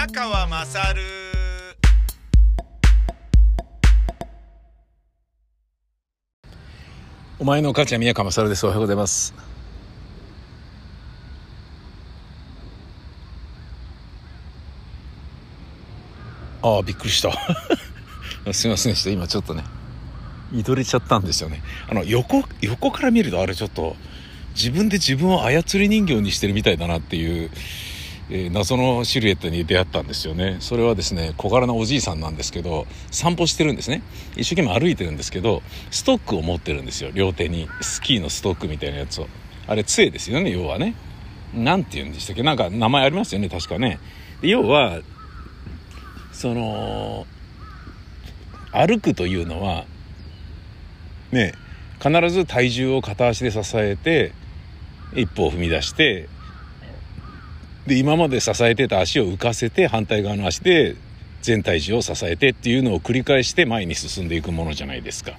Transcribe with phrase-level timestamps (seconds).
[0.00, 1.02] 宮川まさる
[7.38, 8.64] お前の母ちゃん宮川勝です。
[8.64, 9.34] おはようございます。
[16.62, 17.30] ああ、びっくりした。
[18.54, 19.10] すいませんでした。
[19.10, 19.64] 今ちょっとね、
[20.50, 21.62] 見とれちゃったんですよね。
[21.90, 23.96] あの、横、横から見るとあれちょっと、
[24.54, 27.50] 自分で自分を操り人形にしてるみたいだなっていう、
[28.32, 30.58] えー謎のシルエットに出会ったんですよね。
[30.60, 34.02] それはですね、小柄なおじいさんなんですけど、散歩してるんですね。
[34.36, 37.10] 一生懸命歩いてるんですけど、ストックを持ってるんですよ。
[37.12, 37.68] 両手に。
[37.80, 39.28] スキーのストックみたいなやつを。
[39.66, 40.94] あれ、杖ですよね、要はね。
[41.52, 42.44] なんて言うんでしたっけ？
[42.44, 43.98] なんか名前ありますよね、確かね。
[44.42, 45.00] 要は、
[46.32, 47.26] その、
[48.72, 49.84] 歩くというのは、
[51.32, 51.52] ね、
[52.00, 54.32] 必ず体重を片足で支えて、
[55.16, 56.28] 一歩を踏み出して、
[57.90, 60.94] で今まで支えてた足を浮かせて反対側の足で
[61.42, 65.32] 全体重を支えてっていうのを繰り返して前に進んでいくものじゃないですか。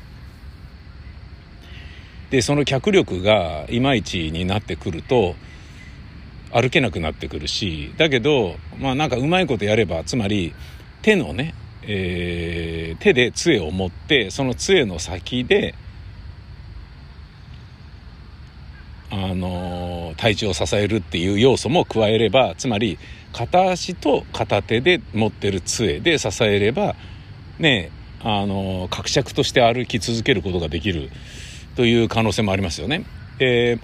[2.29, 5.35] でその脚力がいまいちになってくると
[6.51, 10.53] 歩けなくなってくるしだけどまあなんかうまいことやればつまり
[11.03, 11.53] 手のね、
[11.83, 15.73] えー手で杖を持ってその杖の先で
[19.11, 22.97] あの体重を支えるっていう要素も加えればつまり
[23.33, 26.95] 片足と片手で持ってる杖で支えれば
[27.59, 27.91] ね
[28.23, 31.09] あの格尺として歩き続けることができる
[31.75, 33.05] という可能性もありますよね。
[33.37, 33.79] で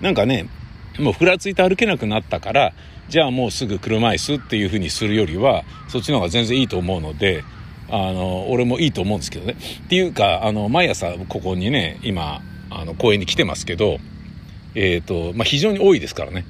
[0.00, 0.48] なんかね
[0.98, 2.72] もうふらついて歩けなくなったから
[3.08, 7.44] じゃあもうすぐ車椅子っていうふうにするよりはそっちの方が全然いいと思うので
[7.88, 9.56] あの俺もいいと思うんですけどね。
[9.84, 12.40] っていうかあの毎朝ここにね今
[12.80, 13.98] あの公園に来てますけど、
[14.74, 16.44] えっ、と、まあ、非常に多いですからね。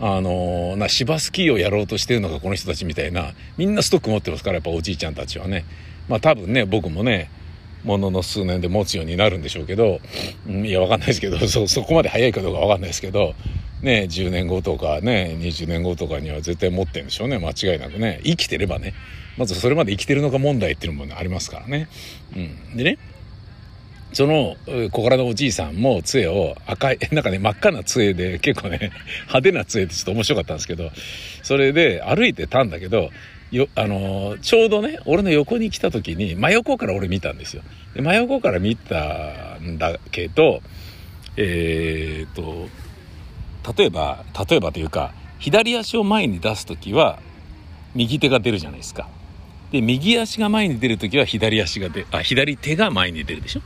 [0.00, 5.64] あのな芝スキーをやろうとしてるのがこの人たちみたいなみんなストック持ってますからやっぱおじいちゃんたちはね。
[6.08, 7.30] まあ多分ね僕もね
[7.84, 10.00] ものの数年で持つようになるんでしょうけど、
[10.48, 13.34] うんいやわかんないですけど そそこまで早いかどうかわかんないですけど
[13.82, 17.38] ね10年後とかね20年後とかには絶対持ってるんでしょうね。
[17.38, 18.20] 間違いなくね。
[18.24, 18.94] 生きてればね。
[19.36, 21.88] まずそれまで生きてるのか問題っていうのも、ね、ありますからね。
[22.36, 22.98] うん、でね
[24.14, 24.56] その
[24.92, 28.92] 小柄なおじいさんも杖を赤い、 なんかね、真っ赤な杖で、結構ね、
[29.26, 30.92] 派手な杖ってちょっと面白かったんですけど、
[31.42, 33.10] それで歩いてたんだけど、
[33.50, 37.62] よ、あのちょうどね、俺の横に来た時に、真横から俺見たんですよ。
[37.94, 40.62] で真横から見たんだけど、
[41.36, 42.68] えーと、
[43.76, 47.18] 例えば、例えばというか、左足を前に出す時は、
[47.96, 49.08] 右手が出るじゃないですか。
[49.72, 53.62] で、右足が前に出る時は左足が出、あ、左手が前に出るでしょ。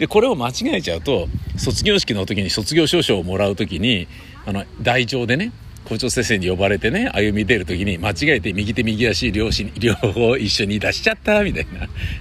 [0.00, 1.28] でこれを間違えちゃうと
[1.58, 4.08] 卒業式の時に卒業証書をもらう時に
[4.46, 5.52] あの台上でね
[5.84, 11.66] 校長先生に呼ばれてね歩み出る時に間違えて右手右足両足 両方一緒に出しちゃったみたい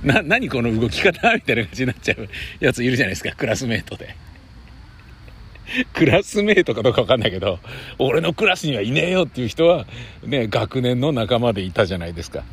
[0.04, 1.12] なな何この動き方？
[1.36, 2.28] みたいな感じになっちゃう
[2.60, 4.16] やついるじゃないですかクラスメートで。
[5.94, 7.60] クラスメートかどうかわかんないけど
[8.00, 9.86] 俺のクラスにはいねえよっていう人は
[10.26, 12.44] ね学年の仲間でいたじゃないですか。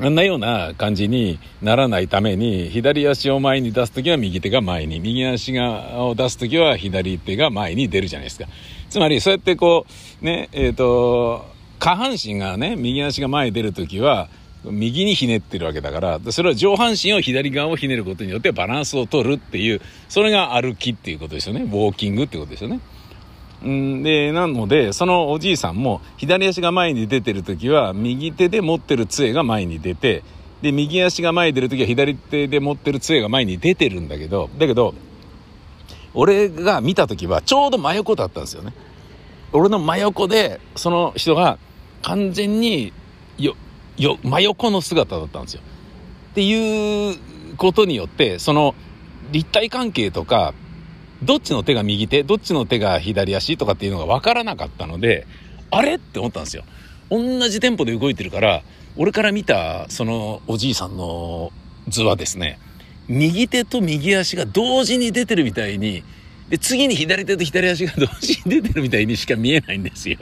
[0.00, 8.46] あんなような感じにならないために、左足を前に出すときは右手が前に、右足がを出すときは左手が前に出るじゃないですか。
[8.90, 9.86] つまり、そうやってこ
[10.20, 11.46] う、ね、えっ、と、
[11.78, 14.28] 下半身がね、右足が前に出るときは、
[14.64, 21.62] 右にひねってるわけだから、それは上半身を左側をひねることによってバランスを取るっていう、それが歩きっていうことですよね。
[21.62, 22.80] ウォーキングっていうことですよね。
[23.66, 30.22] んで、なので、そのおじいさんも、左足が前に出てるときは、右手で持ってる杖が前に出て、
[30.62, 34.94] で、右足が前に出るときは、左手で持ってる杖が前に出てるんだけど、だけど、
[36.14, 38.72] 俺が見たときは、ちょうど真横だったんですよね。
[39.52, 41.58] 俺の真横で、その人が、
[42.02, 42.92] 完全に、
[43.38, 43.56] よ、
[43.96, 45.62] よ、真横の姿だったんですよ。
[46.32, 47.16] っていう
[47.56, 48.74] ことによって、その、
[49.32, 50.54] 立体関係とか、
[51.24, 55.26] どっちの手が右手、どっちの手が左足とかっていうのが分からなかったので、
[55.70, 56.64] あれって思ったんですよ。
[57.10, 58.62] 同じテンポで動いてるから、
[58.96, 61.52] 俺から見たそのおじいさんの
[61.88, 62.58] 図はですね、
[63.08, 66.02] 右手と右足が同時に出てるみたいに、
[66.48, 70.18] で、次に左手と左足が同時に出てるみたいにしか見えないんですよ。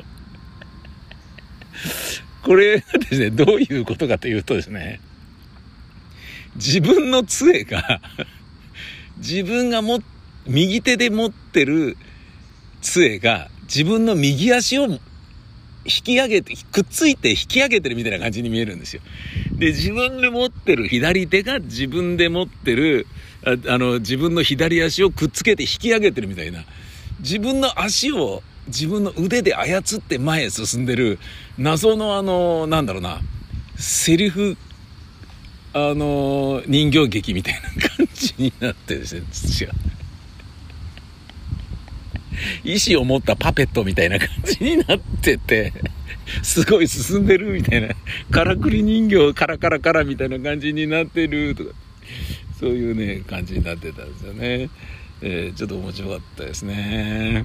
[2.43, 5.01] これがですね、どういうことかというとですね、
[6.57, 8.01] 自分の杖が、
[9.19, 10.01] 自分が持っ
[10.47, 11.97] 右手で持ってる
[12.81, 14.99] 杖が自分の右足を引
[15.85, 19.03] き上げて、くっついて引き上げてるみたいな感じに見えるんですよ。
[19.53, 23.07] で、自分で持ってる左手が自分で持ってる、
[23.45, 26.65] ああの、自分の左足をくっつけて引き上げてるみたいな。
[27.21, 31.19] 自分の足を自分の腕で操って前へ進んでる
[31.59, 33.21] 謎のあのなんだろうな
[33.77, 34.57] セリフ
[35.73, 37.61] あの人形劇みたいな
[37.97, 39.23] 感じになってですね
[42.65, 45.73] 意志を持ったパペットみたいな感じになってて
[46.43, 47.95] すごい進んでるみたいな。
[48.31, 51.71] からくり人形カラカラカラみたいな感じになってるとか。
[52.59, 54.71] そういうね感じになってたんですよね、
[55.21, 57.45] えー、ちょっと面白かったですね。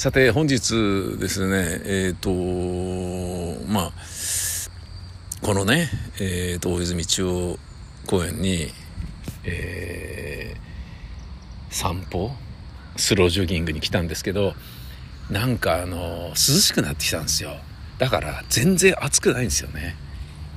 [0.00, 3.92] さて本日ですねえっ、ー、とまあ
[5.42, 7.58] このね、えーと、大泉中央
[8.06, 8.68] 公園に、
[9.44, 12.30] えー、散歩
[12.96, 14.54] スロージョギングに来たんですけど
[15.30, 17.50] なんかあの涼しくなってきたんですよ。
[17.98, 19.96] だから全然暑くないんですよね。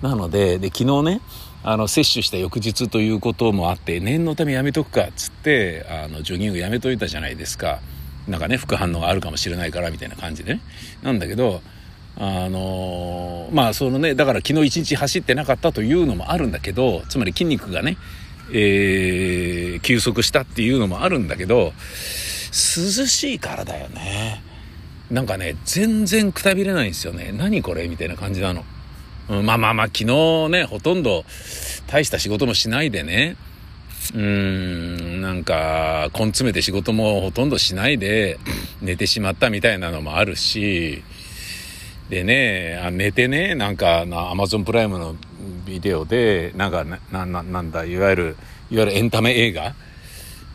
[0.02, 1.22] なのでで昨日ね
[1.64, 7.82] あの摂取した翌日ということもあって念のためやめとくかっつってあのジョギングやめといたじゃないですか。
[8.28, 10.62] なんかね副反応があるかもしれないからみたいな感じでね。
[11.02, 11.62] なんだけど
[12.18, 17.98] あのまあそのねだから昨日一日走ってなかったというのもあるんだけどつまり筋肉がね、
[18.52, 21.74] えー、休息したっていうのもあるんだけど
[22.52, 22.54] 涼
[23.08, 24.44] しいからだよね。
[25.12, 27.32] なんかね全然くたびれないんですよね。
[27.32, 28.64] 何これみたいな感じなの、
[29.30, 31.26] うん、まあまあまあ昨日ねほとんど
[31.88, 33.36] 大した仕事もしないでね
[34.14, 38.40] うーん、なんか、根詰めて仕事もほとんどしないで
[38.82, 41.04] 寝てしまったみたいなのもあるし、
[42.10, 45.16] でね、あ寝てね、なんか、アマゾンプライムの
[45.66, 48.38] ビデオで、なんかな、な、なんだ、いわゆる、
[48.70, 49.74] いわゆるエンタメ映画？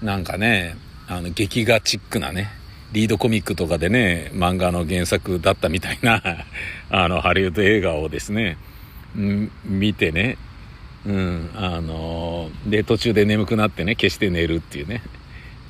[0.03, 0.77] なんかね、
[1.09, 2.51] あの、劇画チックなね、
[2.93, 6.23] リードコミックとかでね、漫画の原作だったみたいな
[6.91, 8.57] あの、ハリウッド映画をですね、
[9.17, 10.37] ん見てね、
[11.07, 15.03] うん、あので途中で眠くなってね消して寝るっていうね。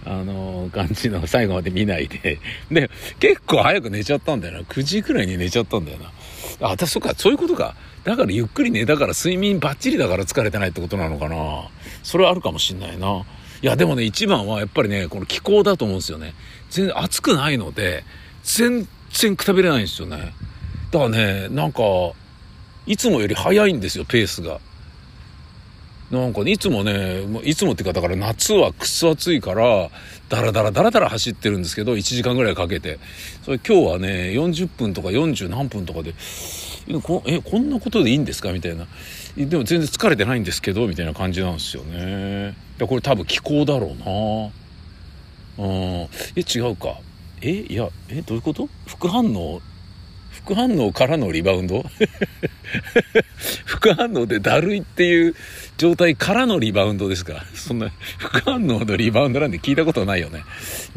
[0.06, 2.38] あの感じの最後まで見ないで。
[2.70, 4.60] で結構早く寝ちゃったんだよな。
[4.60, 6.12] 9時くらいに寝ちゃったんだよな。
[6.60, 7.74] あ私そっかそういうことか。
[8.04, 11.68] だからゆっくり寝だから睡眠バッチリだから疲れてないってことなのかな。
[12.02, 13.24] それはあるかもしんないな。
[13.60, 16.34] いやでもね一番はやっぱりねこの気候だと思うんですよね。
[16.70, 18.04] 全然暑くないので
[18.44, 20.32] 全然くたびれないんですよね。
[20.90, 21.82] だからねなんか
[22.86, 24.60] いつもより早いんですよペースが。
[26.10, 29.90] なんか、ね、いつもね、いつもっていうか、だから夏はくっそ暑いから、
[30.30, 32.98] だらだらだらだら走ってるんですけど、1時間ぐらいかけて。
[33.44, 36.14] それ今日はね、40分とか40何分とかで、
[37.26, 38.52] え、こんなことでいいんですか？
[38.52, 38.86] みたいな。
[39.36, 42.54] でも全然疲れてないんですけど、みたいな感じなんですよね。
[42.80, 43.94] これ多分気候だろ
[45.58, 45.66] うな。
[45.66, 46.08] うん。
[46.36, 46.96] え、違うか。
[47.42, 48.68] え、いや、え、どういうこと？
[48.86, 49.60] 副反応
[50.48, 51.84] 副反応からのリバウンド？
[53.66, 55.34] 副反応でだるいっていう
[55.76, 57.44] 状態からのリバウンドですか？
[57.52, 60.44] そんな副反応のリバウンドなんて聞いたことないよね。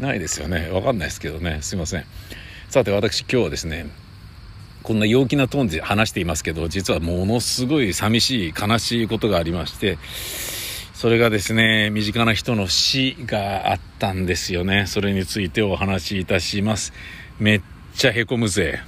[0.00, 0.70] ないですよね。
[0.70, 1.58] わかんないですけどね。
[1.60, 2.04] すいません。
[2.70, 3.88] さて私今日はですね
[4.82, 9.98] こんな陽気なトーンで話していますけど実はものすごい寂しい悲しいことがありまして
[10.94, 14.86] それがですね身近な人の死があったんですよね。
[14.86, 16.94] それについてお話しいたします。
[17.38, 17.60] めっ
[17.94, 18.80] ちゃへこむぜ。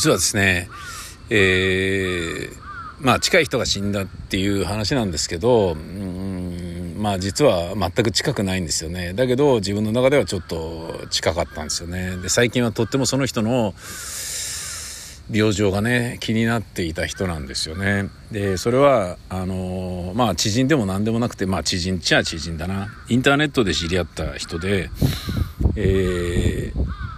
[0.00, 0.70] 実はですね、
[1.28, 2.56] えー、
[3.00, 9.12] まあ近い人が死んだっていう話なんですけど、うん、まあ実は全く近くないんですよね。
[9.12, 12.16] だけど自分の中ではちょっと近かったんですよね。
[12.16, 13.74] で、最近はとってもその人の
[15.30, 18.08] 病状がね、気になっていた人なんですよね。
[18.32, 22.88] で、それは、あの、まあ知人でも何でもなくて、まあ知人っちゃ知人だな。
[23.10, 24.88] インターネットで知り合った人で、
[25.76, 27.09] えー、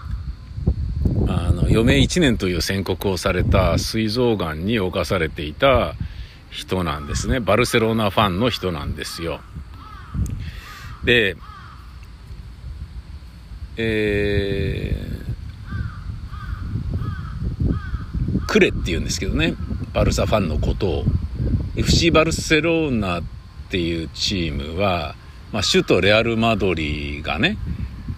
[1.73, 5.95] 余命1年という宣告をされた膵臓がんに侵されていた
[6.50, 7.41] 人なんですね。
[7.41, 9.41] バルセロナファンの人なんですよ。
[11.02, 11.35] で
[13.79, 19.55] えー、クレっていうんですけどね。
[19.95, 21.05] バルサファンのことを。
[21.75, 23.23] FC バルセロナっ
[23.71, 25.14] ていうチームは、
[25.52, 27.57] まあ、首都レアル・マドリがね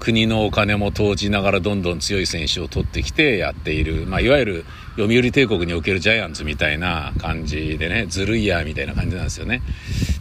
[0.05, 4.65] 国のお金も投じながらどんどん強い選手を取ってきてやっている、まあ、いわゆる
[4.99, 9.63] 読売帝国におけるジャイアンツみたいな感じでねずるいやみたいな感じなんですよね。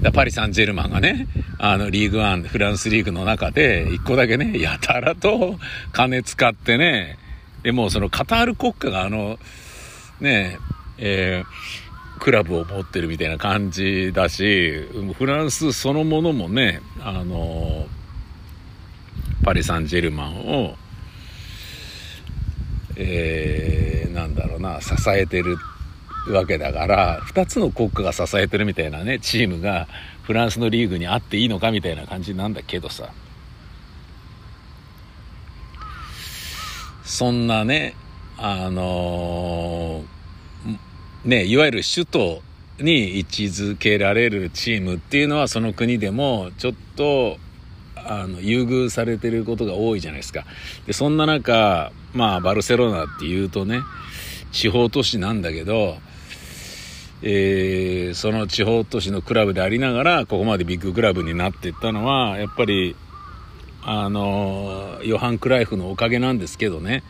[0.01, 1.27] だパリ・サンジェルマンがね
[1.59, 5.57] あのリーグワンフランスリーグの中で一個だけねやたらと
[5.91, 7.17] 金使ってね
[7.63, 9.37] でもうそのカタール国家があの
[10.21, 10.59] ね
[10.97, 14.87] えークラブを持ってるみたいな感じだし
[15.17, 17.85] フランスそのものもねあの
[19.43, 20.75] パリ・サンジェルマンを、
[22.95, 25.57] えー、なんだろうな支えてる
[26.29, 29.87] わけだから2つの国家が支えてるみたいなねチームが
[30.23, 33.11] フランスのリーグにあっていいのかみたいな感じなんだけどさ。
[37.03, 37.95] そんなね
[38.37, 42.41] あのー、ねいわゆる首都
[42.79, 47.37] に位置づけられるチームっていうのはその国でもちょっと
[48.05, 50.45] あの優遇されてることが多いじゃないですか。
[50.85, 53.81] でそんな中まあバルセロナっていうとね
[54.51, 55.97] 地方都市なんだけど、
[57.21, 62.95] えー、その地方都市のクラブでありながらここまでビッグクラブになっていったのはやっぱり
[63.83, 67.03] あのヨハン・クライフのおかげなんですけどね。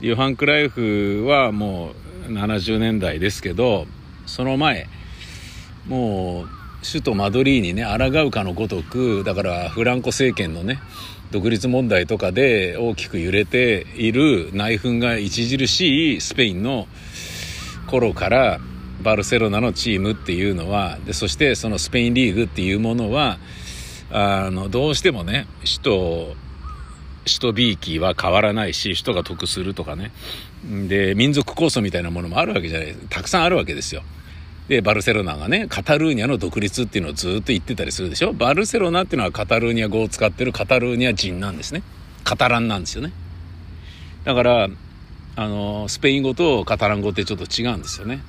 [0.00, 1.92] ヨハン・クライフはも
[2.26, 3.86] う70年代ですけど
[4.24, 4.88] その前
[5.86, 10.80] もう首都マドリーにね抗うかのごとくだからフランコ政権のね
[11.30, 16.88] 独立問題とかで大きく揺れている内紛が著しいスペインの
[17.86, 18.58] 頃から
[19.02, 23.38] バルセロナのチームっていうのはでそしてそのスペインリーグっていうものは
[24.10, 26.34] あのどうしてもね首都
[27.26, 30.10] 首都ビーキは変わらないし首都が得するとかね。
[30.88, 34.02] で民族構想みたいなものもあるわけじゃないたくさんあるわけですよ。
[34.68, 38.32] でバルセロナがねカタルーニャの独立っていうのをずっと言ってたりするでしょ？
[38.32, 41.82] バルセロナっていうのはカタルーニャ語を使ってるカタルーニャ人なんですね。
[42.22, 43.12] カタランなんですよね。
[44.24, 44.68] だから
[45.36, 48.22] あのスペイン語とカタラン語ってちょっと違うんですよね。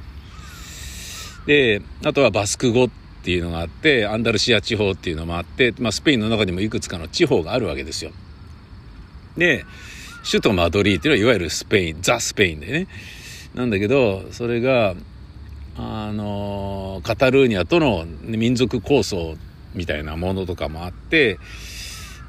[1.45, 2.89] であとはバスク語っ
[3.23, 8.11] ていうのがあってアンダルシア地方っていうのもあって、まあ、スペインの中にもいくつかの地方があるわけですよ。
[9.37, 9.65] で
[10.23, 12.87] 首都マドリーっていうのはいわゆるスペインザ・スペインでね。
[13.53, 14.95] なんだけどそれが
[15.83, 19.35] あのカタルーニャとの民族構想
[19.73, 21.39] みたいなものとかもあって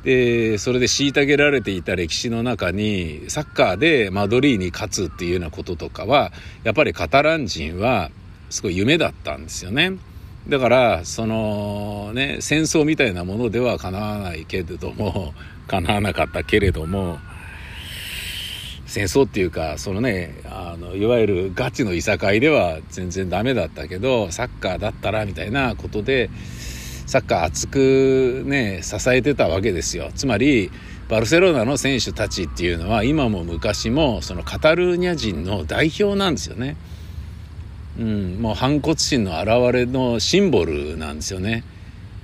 [0.05, 6.33] でそれで虐げられていた歴史の中にサッカーでマドリーに勝つっていうようなこととかは
[6.65, 8.11] やっぱりカタラン人は
[8.49, 9.93] すごい夢だったんですよね。
[10.49, 15.35] だからそのね戦争みたいなものではかなわないけれども
[15.69, 17.19] かなわなかったけれども
[18.93, 26.29] 戦争っていうかそのねあのいわゆるガチのいさかいでは全然ダメだったけどサッカーだったらみたいなことで
[27.07, 30.71] サッカー熱くね支えてたわけですよつまり
[31.09, 36.77] バルセロナの選手たちっていうのは今も昔もそのカタルーニャ人の代表なんですよね。
[37.99, 41.65] うん、もう反骨心の表れのシンボルなんですよね。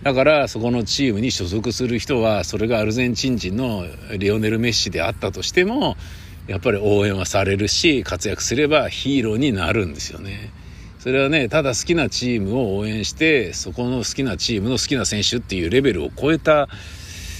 [0.02, 3.86] だからそこのチームに所属する人はそれがアルゼンチン人の
[4.18, 5.96] リオネル・メッシであったとしても
[6.48, 10.50] やっぱり応援はされるし活躍すればヒーローになるんですよね。
[10.98, 16.68] それはねただ好きなチームを応援してそこの好きなチームの好きな選手っていうレベルを超えた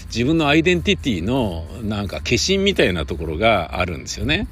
[0.07, 4.47] 自分のアイデンティティのなんか化身みたいなところがあるんですよね。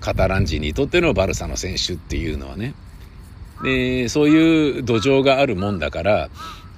[0.00, 2.74] カタラン人にとってのバルサの選手っていうのはね。
[3.62, 6.30] で、そういう土壌があるもんだから、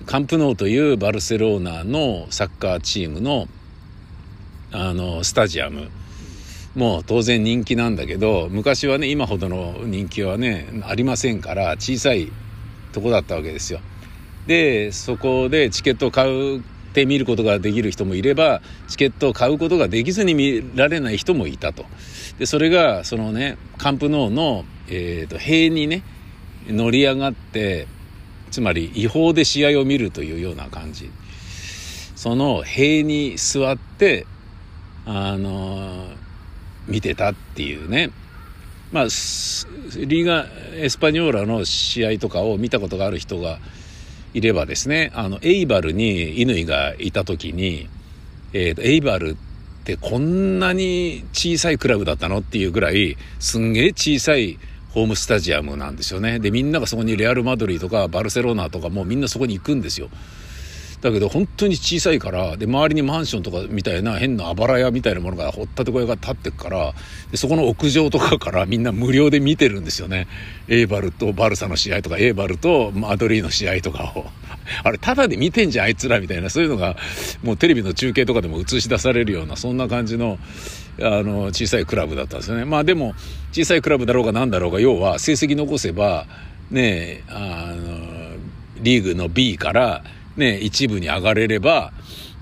[0.07, 3.47] カンプノーというバルセロナのサッカーチームの、
[4.73, 5.90] あの、スタジアム。
[6.75, 12.33] もう当然人気なんだけど、昔はね、今ほどの人気はね、ありませんから、小さい
[12.93, 13.81] とこだったわけですよ。
[14.47, 21.85] で、そこでチケットを買うって見ることができる人もいればチケットを買うことができずに見られない人もいたと
[22.39, 26.03] でそれがそのねカンプノーの、えーと、塀にね
[26.67, 27.87] 乗り上がって
[28.50, 31.09] つまり違法で試合を見るというような感じ
[32.17, 34.27] その塀に座って
[35.07, 36.09] あの
[36.91, 38.11] 見てたっていうね。
[38.93, 43.59] まあリーガ・エスパニョーラの試合とかを見たことがある人が
[44.35, 47.89] いればですねあのエイバルに乾がいた時に、
[48.53, 54.59] えーと、エイバルってこんなに小さいクラブだったのっていうぐらいすんげえ小さい
[54.91, 56.41] ホームスタジアムなんですよね。
[56.41, 60.11] でみんながそこにレアル・マドリーとかバルセロナとかもうみんなそこに行くんですよ。
[61.00, 66.95] だけど本当に小さいからで周りにマンションとかみたいな変なあばら屋みたいなものが掘ったて小屋が建ってくから
[67.30, 70.26] でそこの屋上とかからみんな無料で見てるんですよね。
[70.69, 74.26] エーバルとバルサの試合とかエーバルとマドリーの試合とかを。
[74.84, 76.97] あれただで見てんじゃんあいつらみたいなそういうのが
[77.43, 80.39] もうテレビの中継とかでも映し出されるようなそんな感じの
[81.00, 82.65] あの小さいクラブだったんですよね。
[82.67, 83.15] まあでも
[83.52, 86.26] 小さいクラブだろうが何だろうが要は成績残せば
[86.71, 88.21] ねあの
[88.82, 90.04] リーグの B から
[90.36, 91.93] ね、一部に上がれれば、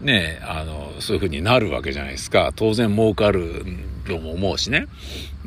[0.01, 2.53] ね、あの、そういうふうになるわけじゃないですか。
[2.55, 3.65] 当然儲かる
[4.07, 4.87] とも思うしね。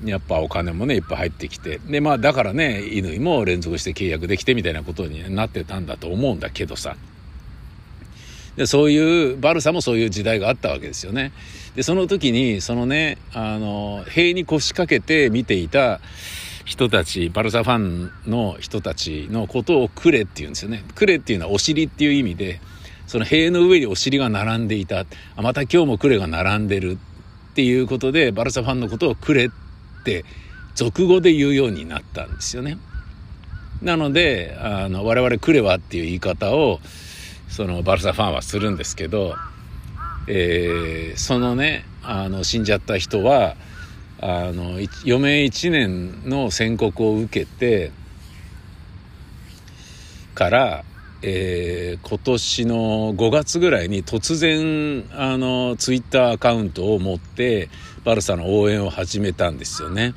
[0.04, 1.80] やっぱお金もね、いっぱい入ってきて。
[1.88, 6.96] で、まあだからね、乾も連続して契約できてみたいなことになってたんだと思うんだけどさ。
[8.58, 11.32] でそういう、バルサもそういう時代があったわけですよね。
[11.76, 16.02] で、その時に、そのね、あの、塀に腰掛けて見ていた、
[16.66, 20.84] 人たち、バルサファンの人たちのことをクレっていうんですよね。
[20.96, 22.62] クレっていうのはお尻っていう意味で、
[23.08, 25.06] その塀の上にお尻が並んでいた。
[25.36, 26.98] また今日もクレが並んでる
[27.52, 29.50] っていうことで、バルサファンのことをクレっ
[30.04, 30.24] て
[30.76, 32.78] 俗語で言うようになったんですよね。
[33.82, 36.80] なので、あの、我々クレワっていう言い方を、
[37.50, 39.36] そのバルサファンはするんですけど、
[40.28, 43.56] えー、そのね、あの、死んじゃった人は、
[44.24, 47.92] あの余命1年の宣告を受けて
[50.36, 50.86] から、
[51.24, 52.76] えー、今年の
[53.16, 57.70] 5月ぐらいに突然あのツイッターアカウントを持って
[58.04, 60.14] バルサの応援を始めたんですよね。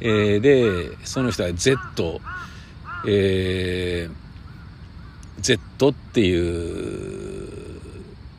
[0.00, 2.20] えー、でその人は Z、
[3.06, 7.80] えー、Z っていう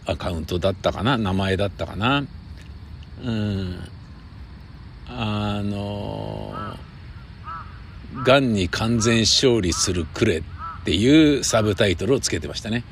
[0.06, 1.18] アカウントだったかな？
[1.18, 2.26] 名前だったかな？
[3.24, 3.93] うん
[5.16, 6.54] あの
[8.26, 10.42] 「がんに完全勝利するくれ」っ
[10.86, 12.84] ていうサブタイトルをつけてましたね。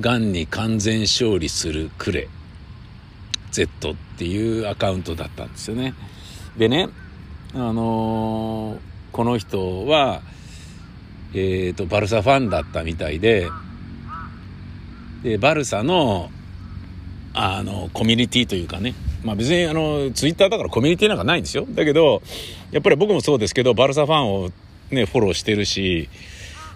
[0.00, 2.28] がんに完全勝利するくれ
[3.50, 5.94] Z っていうアカウントだったんですよね。
[6.56, 6.88] でね、
[7.54, 8.78] あの、
[9.12, 10.22] この人は、
[11.34, 13.48] えっ、ー、と、バルサファンだったみたいで、
[15.22, 16.30] で、バルサの、
[17.34, 21.66] あの、コミュニティというかね、まあ別にあの、ツイッターだからコミュニティなんかないんですよ。
[21.68, 22.22] だけど、
[22.70, 24.50] やっぱり僕もそうですけど、バルサファンを
[24.90, 26.08] ね、フォローしてるし、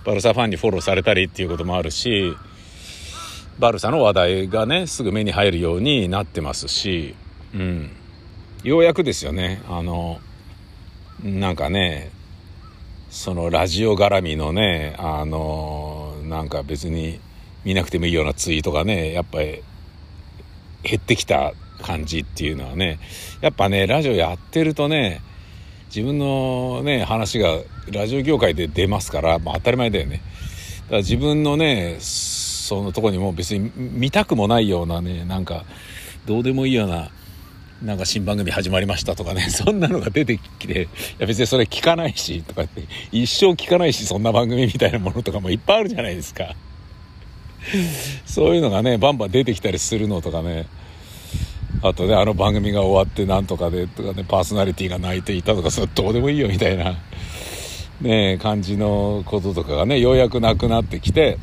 [0.04, 2.36] バルサファンにフォローされたりっていうこともあるし、
[3.58, 7.14] バルサの話題がね、すぐ目に入るようになってますし、
[7.54, 7.90] うん。
[8.62, 10.20] ようやくですよね、あの、
[11.24, 12.10] なんかね、
[13.10, 17.18] そのラジオ絡みのね、あの、なんか別に
[17.64, 19.62] 見なくてもいいようなツイートがね、やっぱり
[20.82, 22.98] 減ってきた感じっていうのはね
[23.40, 25.20] やっぱねラジオやってるとね
[25.88, 27.58] 自分のね話が
[27.90, 35.64] ラジオ業界で出ますから、まあ、当たり前だよねだから自分のねそのとこにも別に見たくもないようなねなんか
[36.26, 37.10] どうでもいいような
[37.82, 40.86] なんか新番組始まりましたとかね、 そんなのが出てきて、い
[41.18, 46.54] や別にそれ聞かないし、とかって、一生聞かないし、そんな番組みたいなものとかもいっぱいあるじゃないですか。
[48.24, 50.66] そういうのがね、バンバン出てきたりするのとかね、
[51.88, 56.94] あとね、あの番組が終わってなんとかで、とかね、パーソナリティが泣いていたとか、それどうでもいいよみたいな、
[58.00, 61.38] ね、感じのこととかがね、ようやくなくなってきて、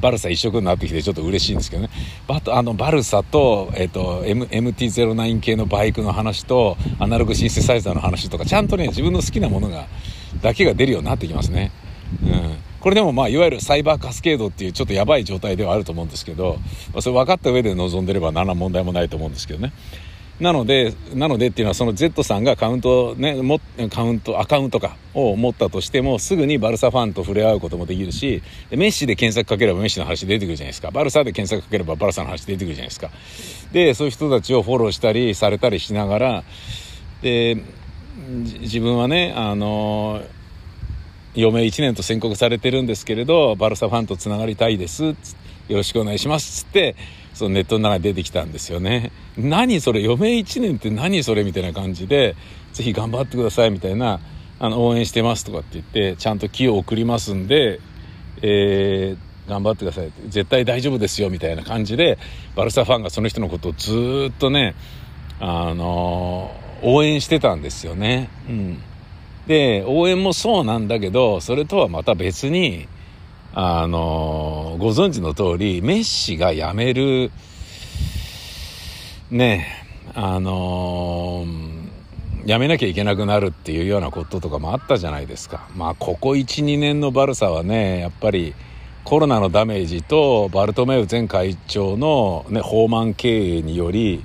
[0.00, 1.88] バルサ一色になってきてちょっと嬉しいんですけどね。
[2.26, 9.86] バあのバルサと、えっ、ー、と、M、MT-09 系のバイクの話と、アナログシンセサイザーの話とか、ちゃんとね、自分の好きなものが、
[10.42, 11.70] だけが出るようになってきますね。
[12.22, 12.56] うん。
[12.84, 16.58] これでもまあいわゆるサイバーカスケードっていうちょっとやばい状態ではあると思うんですけど、
[16.92, 19.72] まあ、それ分かった上で臨んでれば何ら問題もないと思うんですけどね、
[20.38, 23.58] なので、なのでっていうのはその Z さんがカウントね、も
[23.90, 30.90] カウント、アカウントかを持ったとしてもすぐにバルサファンと触れ合うこともできるし、メッシで検索かければメッシの話出てくるじゃないですか。
[30.90, 33.08] バルサで検索かければバルサの話出てくるじゃないですか。
[33.72, 36.44] で、そういう人たちをフォローしたりされたりしながら、
[37.22, 37.56] で、
[38.60, 40.20] 自分はね、あの、
[41.36, 45.04] 余命1年と宣告されてるんですけれど、バルサファンとつながりたいです。
[45.04, 45.14] よ
[45.68, 46.64] ろしくお願いします。
[46.64, 46.96] つって、
[47.32, 49.10] そのネットの中に出てきたんですよね。
[49.36, 52.36] 何それ余命1年って何それみたいな感じで、
[52.72, 54.20] ぜひ頑張ってくださいみたいな、
[54.60, 57.80] あの、応援してますとかって言って、ちゃんと木を送りますんで、
[58.42, 62.18] えー、頑張ってください絶対大丈夫ですよみたいな感じで
[62.56, 64.74] バルサファンがその人のことをずっとね
[65.40, 68.28] あの応援してたんですよね。
[68.48, 68.82] うん、
[69.46, 72.88] で応援もそうなんだけどそれとはまた別に
[73.52, 77.30] あのご存知の通りメッシが辞める
[79.30, 81.44] ねあの
[82.46, 85.66] 辞めなきゃいけなくなるっていうようなこととかもあったじゃないですか。
[85.74, 88.54] まあここ12年のバルサはねやっぱり
[89.04, 94.24] コロナのダメージとバルトメウ前会長の、ね、放満経営により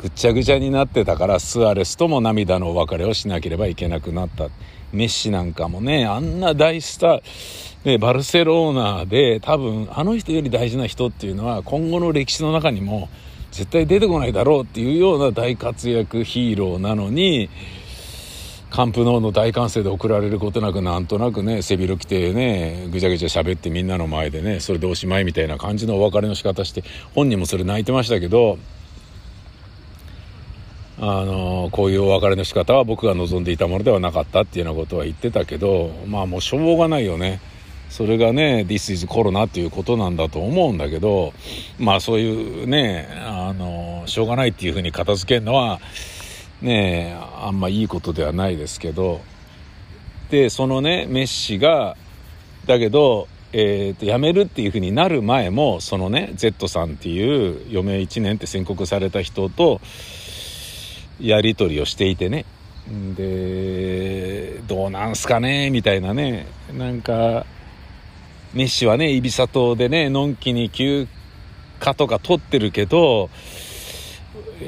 [0.00, 4.48] ぐっちゃぐちゃになってたからスアレスとも涙のお別れをしなければいけなくなった。
[4.94, 7.22] メッシなんかもねあんな大スター
[7.84, 13.10] で、バルセロナで多分あの人より大事な人っていうのは今後の歴史の中にも
[13.52, 17.50] 絶対出てこないだろうっていうような大活躍ヒーローなのに、
[18.70, 26.84] カンプノーの大歓声で送られることなくなんとなくね背広着てねぐちゃぐちゃ喋ってみんなの前でねそれでおしまいみたいな感じのお別れの仕方して
[27.14, 28.58] 本人もそれ泣いてましたけど
[31.02, 37.40] あのこういうお別れの仕方は僕が望んでいたものではなかったっていうようなことは言ってたけどまあもうしょうがないよね。
[37.88, 41.32] それがね This is コロナっていうことなんだと思うんだけど
[41.78, 45.80] まあそういうねあのしょうがないっていうふうに片付けるのは
[46.62, 49.20] ねあんまいいことではないですけど
[50.30, 51.96] でそのねメッシが
[52.66, 59.80] だけどえーと、辞めるっていうふうになる前もそのね Z さんっていう余命1年って宣告された人と
[61.20, 62.44] やり取りをしていてね。
[63.16, 65.70] でどうなんすかね？
[65.70, 66.46] みたいなね。
[66.76, 67.46] なんか
[68.52, 71.06] メッシはね、イビサ島でね、のんきに休
[71.78, 73.30] 暇とか取ってるけど、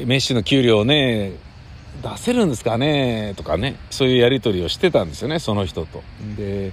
[0.07, 1.33] メッシの給料ね、
[2.03, 3.35] 出せるんですかね？
[3.37, 6.03] とかね、そういうやり取りをしてたんですよね、その人と。
[6.37, 6.73] で、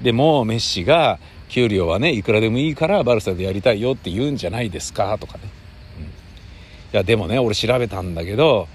[0.00, 1.18] でもメッシが、
[1.48, 5.16] 給料はね、いくらでもいいからバルサでやりたいよって言うんじゃないですか？
[5.18, 5.44] とかね。
[5.98, 6.08] うん、い
[6.92, 8.68] や、でもね、俺調べたんだけど、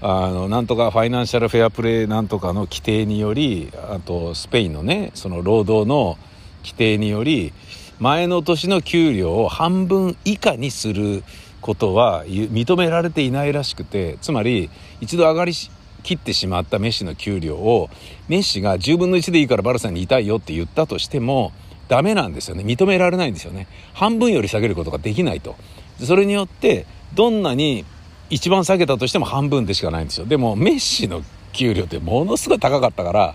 [0.00, 6.18] あの、なんとかファイナンシャルフェアプレーなんとかの規定により、あとスペインのね、その労働の
[6.66, 7.52] 規定により
[8.00, 11.22] 前の年の給料を半分以下にする
[11.60, 14.68] ことは認められていないらしくてつまり
[15.00, 15.52] 一度上がり
[16.02, 17.88] 切ってしまったメッシの給料を
[18.28, 21.52] メッシが10分の1でいいからバルサにいたいよって言ったとしても
[21.88, 23.68] ダメなんですよね認められないんですよね。
[23.94, 25.56] 半分より下げることができないと。
[26.04, 27.84] それによってどんなに
[28.30, 33.34] 一番下げたとしても半分でしかないんですよでもメッシの給料ってものすごい高かったから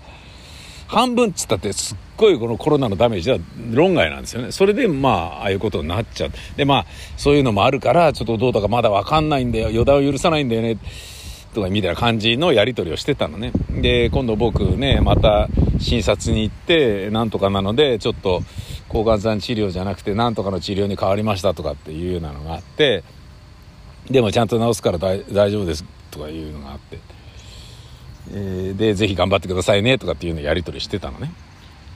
[0.92, 3.38] 半分っつったってすっごいこのコロナのダメージは
[3.72, 4.52] 論外なんですよね。
[4.52, 6.32] それでまあ、ああいうことになっちゃう。
[6.58, 9.72] でまあ、そういうのもあるから、ちょっとどうだかまだわかんないんだよ。
[9.72, 10.78] 予断を許さないんだよね。
[11.54, 13.54] とかみたいな感じのやり取りをしてたのね。
[13.70, 15.48] で、今度僕ね、また
[15.80, 18.44] 診察に行って、なんとかなので、ちょっと
[18.90, 23.06] 抗がん剤治療じゃなくて、なんとかの治療に変わりましたとかっていうようなのがあって、
[24.10, 27.00] でもちゃんと治すから大丈夫ですとかいうのがあって。
[28.34, 31.32] えー、で、ぜひ頑張ってくださいねとかっていうのやり取りしてたのね。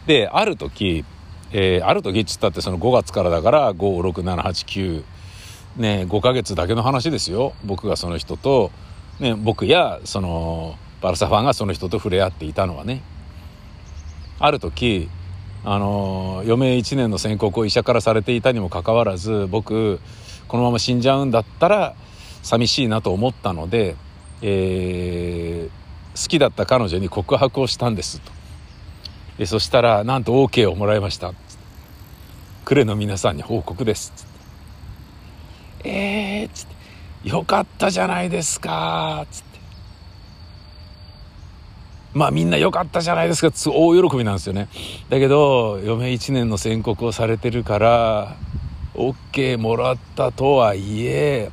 [0.05, 1.05] で、ある時、
[1.51, 3.77] えー、ある時っつったってその5月からだから5、
[4.09, 5.03] 6、7、8、
[5.77, 7.53] 9、ね、5ヶ月だけの話ですよ。
[7.63, 8.71] 僕がその人と、
[9.19, 13.01] ね、僕やそのバルサファンがその人と触れ合っていたのはね。
[14.39, 15.09] ある時、
[15.63, 19.99] あの余命1年の宣告を医者からされていたにもかかわらず僕
[20.47, 21.95] このまま死んじゃうんだったら
[22.43, 23.95] 寂しいなと思ったので、
[24.41, 28.31] えー好きだった彼女に告白をしたんですと。
[29.37, 31.33] えそしたらなんと OK をもらいました。
[32.63, 34.13] 呉の皆さんに報告です。
[35.83, 39.27] えー、つってよかったじゃないですか。
[39.29, 39.59] つって。
[42.13, 43.51] まあみんな良かったじゃないですか。
[43.69, 44.69] 大喜びなんですよね。
[45.09, 48.37] だけど嫁1年の宣告をされてるから
[48.95, 51.51] OK もらったとはいえ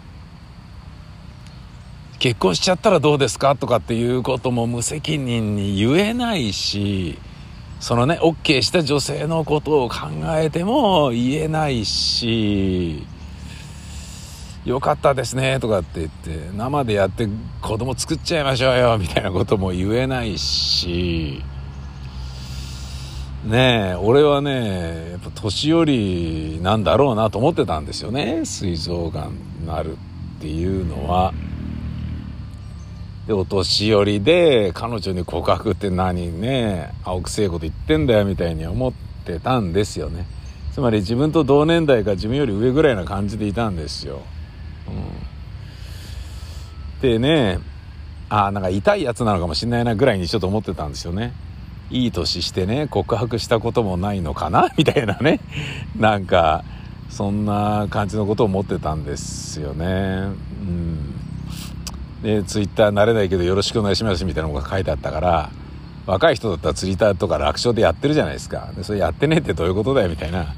[2.19, 7.19] 結婚しちゃったらどうですかとかっていうことも無責任に言えないし、
[7.81, 13.05] そのね、OK した女性のことを考えても言えないし、
[14.65, 17.29] よかったですねとかって言って生でやって
[17.61, 21.43] 子供作っちゃいましょうよみたいなことも言えないし
[23.45, 28.45] ねえ俺はねやっぱ年寄りなんだろうなと思ってたんですよね。
[28.45, 29.97] 膵臓がんになる
[30.39, 31.35] っていうのは。
[33.27, 38.93] でお年寄りで彼女に告白って何ね青くせえこと言ってんだよみたいに思っ
[39.25, 40.27] てたんですよね。
[40.73, 44.23] つまり自分と同年代か自分より上ぐらいな感じでいたんですよ、
[44.89, 44.91] う
[46.99, 47.59] ん、でね
[48.31, 51.35] ああなんか痛いやつなのかもしんないなぐらいにちょっと思ってたんですよね。
[51.93, 54.71] いい年してね告白したこともないのかな？
[54.77, 55.41] みたいなね。
[55.97, 56.65] なんか
[57.11, 59.87] そんな感じのことを思ってたんですよね。
[59.87, 61.15] うん。
[62.23, 65.51] でツイッター慣れないけどよろしくお願いしますみたいなのが書いてあったから
[66.07, 68.71] 若い人だったらツイッターとか楽勝でやってるじゃないですか。
[68.77, 70.55] でそれやってねえってどういうことだよみたいな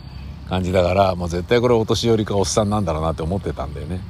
[0.49, 4.01] 感じだからもう絶対これお年寄りかおっさんなんだろうなって思ってたんだよね。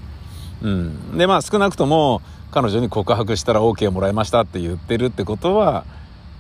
[0.63, 1.17] うん。
[1.17, 5.85] でまあ少なくとも彼女に告白したら OK もらいましたって言ってるってことは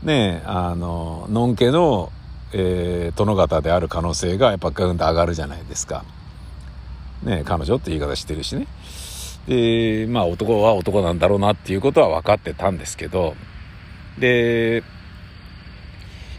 [0.04, 2.12] ねあののんけの、
[2.52, 6.04] えー、殿方である可能性がやっぱグンと上がるじゃないですか。
[7.22, 8.66] ね彼女って言い方してるしね。
[9.48, 13.34] でまあ男は男なんだろうなっていうことは分かってたんですけど。
[14.18, 14.84] で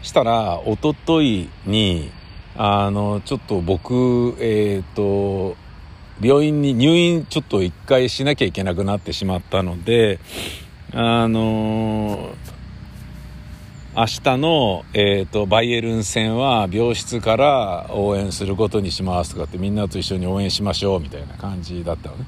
[0.02, 2.10] したら一昨日に
[2.56, 5.56] あのちょっと僕えっ、ー、と
[6.20, 10.18] 病院に入院ちょっと一回しなきゃいけなくなってしまったので
[10.94, 12.30] あの
[13.98, 22.26] 明日の、えーとバイエルン戦は病室から応援することにしますとかってみんなと一緒に応援しましょうみたいな感じだったのね。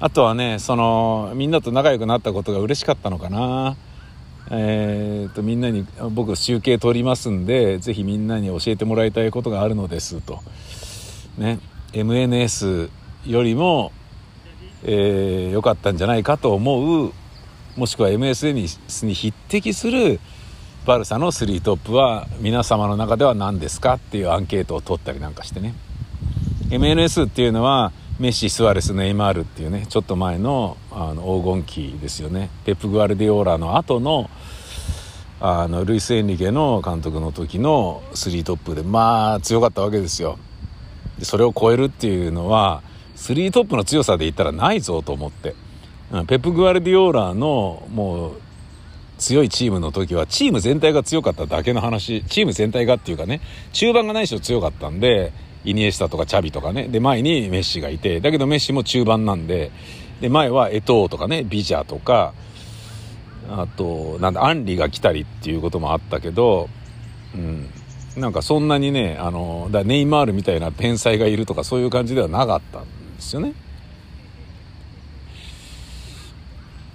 [0.00, 3.76] あとはねそのみんなと仲良くなったことが嬉しかったのかな。
[4.50, 10.40] えーと、みんなに僕集計取りますんでぜひみんなに教えてもらいたいことがあるのですと。
[11.36, 11.58] ね。
[11.92, 12.88] MNS
[13.26, 13.92] よりも
[14.84, 17.12] 良、えー、かったんじゃないかと思う
[17.76, 20.20] もしくは MSN に匹敵する
[20.86, 25.74] バルサの3トップは皆様の中では何ですかっていうアンケートを取ったりなんかしてね。
[26.70, 32.50] MNS っていうのはメッシ、スアレス、ネイマールっていうねちょっと前のあの黄金期ですよね。
[32.64, 34.30] ペップ・グアルディオーラの後の
[35.40, 40.38] あのルイス・エンリケの監督の時の3トップでまあ強かったわけですよ。
[41.18, 42.82] でそれを超えるっていうのは
[43.16, 45.54] 3トップの強さで言ったらないぞと思って。
[46.10, 48.40] ペップ・グアルディオーラのもう
[49.18, 52.24] 強いチームの時はチーム全体が強かっただけの話。
[52.24, 53.40] チーム全体がっていうかね
[53.72, 55.32] 中盤がない人強かったんで
[55.64, 56.88] イニエスタとかチャビとかね。
[56.88, 59.70] で前にメッシがいてだけどメッシも中盤なんで
[60.20, 62.34] で前はエトーとかねビジャーとか
[63.48, 66.68] あとなんだアンリが来たりっていうこともあったけど、
[67.34, 67.70] うん、
[68.16, 72.88] なんかそんなにねあのだネイマールみたいな天才がいるとかそういう感じではなかったんで
[73.20, 73.54] すよね。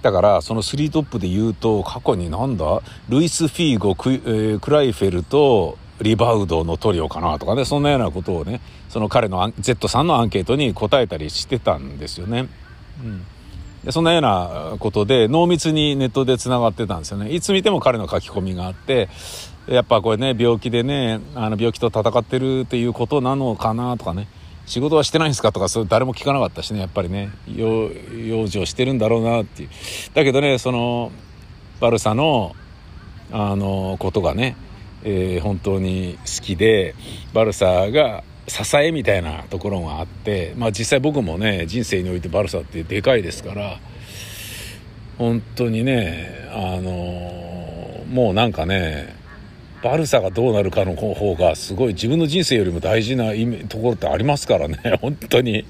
[0.06, 2.80] だからその3トップで言うと過去になんだ？
[3.08, 12.46] ルイス・フィーゴク,、えー、クライフェルとリバウドのトリオかなとかねそんなようなことをねその彼の Z さんのアンケートに答えたりしてたんですよね。
[13.02, 13.26] うん。
[13.82, 17.32] でそんなようなことで濃密にネットでつながってたんですよね。
[17.32, 19.08] いつ見ても彼の書き込みがあって
[19.66, 24.28] やっぱこれね病気でねあの病気と戦ってるっていうことなのかなとかね。
[24.66, 27.30] 仕事はしてないんですかとかそれ誰も聞かなかったしねやっぱりね。
[27.46, 27.90] 養
[28.48, 29.68] 生してるんだろうなっていう。
[30.14, 31.12] だけどねその
[31.80, 32.54] バルサの
[33.32, 34.56] あのことがね
[35.08, 36.96] えー、本当に好きで
[37.32, 43.78] バルサが支えみたいなところがあって、まあ、実際僕もね人生においてバルサってでかいですから
[45.18, 49.15] 本当にねあの、もうなんかね
[49.86, 53.30] バルサがどうなるかの方がすごい自分の人生よりも大事な
[53.68, 55.64] ところってありますからね 本当に。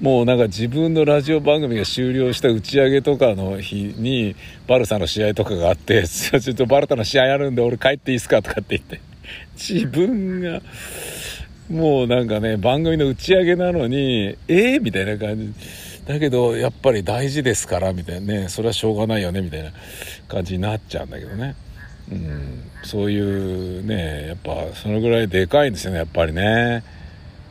[0.00, 4.36] もうなんか自分のラジオ番組が終了した打ち上げとかの日に
[4.68, 9.00] バルサの試合とかがあって「ちょっとバルサの試合あるんで俺帰っていいですか?」とかって言って
[9.58, 10.62] 自分が
[11.68, 15.52] もうなんかね番組の打ち上げなのに「えー?」みたいな感じ
[16.06, 19.70] だけどやっぱり大事ですからみたいなねそれはしょうがないよねみたいな
[20.28, 21.54] 感じになっちゃうんだけどね。
[22.12, 23.18] うん、そうい
[23.78, 26.84] うねやっぱそのぐらいでかいんですよねやっぱりね。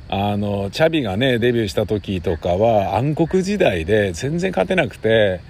[0.10, 5.42] あのチャビがねデビューした時とかは暗黒時代で全然勝てなくて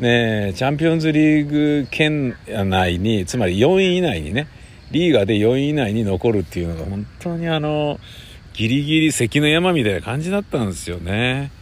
[0.00, 4.48] ねチャンピオンズリーグ圏内につまり4位以内にね
[4.90, 8.00] リーガで4位以内に残るっていうのが本当にあの
[8.54, 11.52] ギリギリ関の山みたいな感じだったんですよね。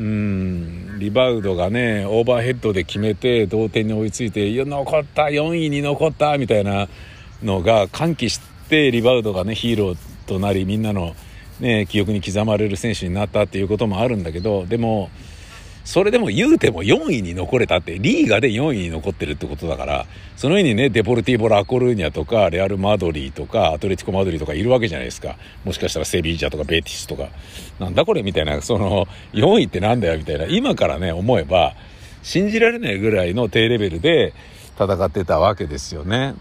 [0.00, 0.98] うん。
[1.00, 6.88] リバウドがねオーバーヘッドで決めて同点に追いついて残った4位に残ったみたいな
[7.42, 11.16] のが歓喜してリバウドがねヒーローとなりみんなの、
[11.58, 15.10] ね、記憶に刻まれる選手になったっていうこともあるんだけどでも
[15.84, 27.28] それでも言うても4位に残れたってリーガで4位に残ってるってことだからその上にねデポルティーボ・ラコルーニャとかレアル・マドリーとかアトレティコ・マドリーとかいるわけじゃないですかもしかしたらセビージャとかベティスとか
[27.78, 31.74] なんだこれみたいなその4位ってなんだよみたいな今からね思えば
[32.22, 34.34] 信じられないぐらいの低レベルで
[34.78, 36.34] 戦ってたわけですよね。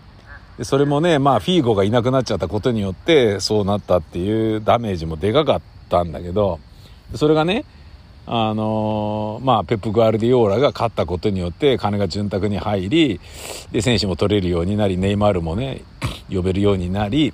[0.58, 6.60] でそれもねまあフィーゴがいなくなっちゃったことによってそうなったっていうダメージもでかかったんだけど
[7.15, 7.63] それがね
[8.31, 13.19] あの、まあ、ペップ・グアルディオーラが勝ったことによって金が潤沢に入り
[13.71, 15.81] で選手も取れるようになりネイマールもね
[16.31, 17.33] 呼べるようになり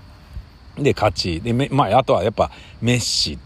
[0.77, 1.41] で勝ち。
[1.41, 2.49] で、まあ、あとはやっぱ
[2.81, 3.37] メッシ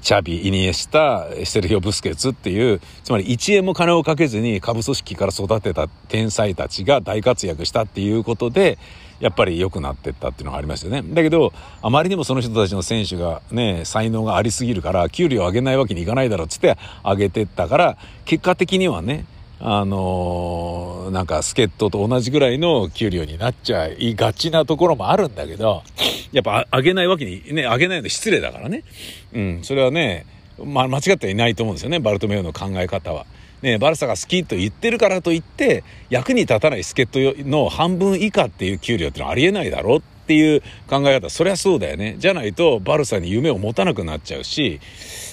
[0.00, 8.78] チャビ、イニエスタ、セルヒオ・ブスケツっていう、つまり1円も金をかけずに下部組織から育てた天才たちが大活躍したっていうことで、
[9.20, 11.02] やっぱり良くなってったっていうのがありますよね。
[11.02, 11.52] だけど、
[11.82, 19.24] あまりにもその人たちの選手がね、才能がありすぎるから、給料上げないわけにいかないだろうっつって上げてったから、結果的にはね、
[19.60, 25.82] あのー、なんか助っ人と同じぐらいの給料になっちゃいがちなところもあるんだけど、
[26.30, 28.84] やっぱ上げないわけに、ね、上げないの失礼だからね。
[29.32, 30.26] うん、それはね、
[30.64, 33.26] まあ、間違ってはいないと思うんですよね、バルトメオの考え方は。
[33.62, 41.30] ね、バルサが好きと言ってるからといって役に立たない助っ人の半分以下っていう給料ってのはありえないだろっていう考え方。
[41.30, 42.16] そりゃそうだよね。
[42.18, 44.80] じゃないとバルサに夢を持たなくなっちゃうし、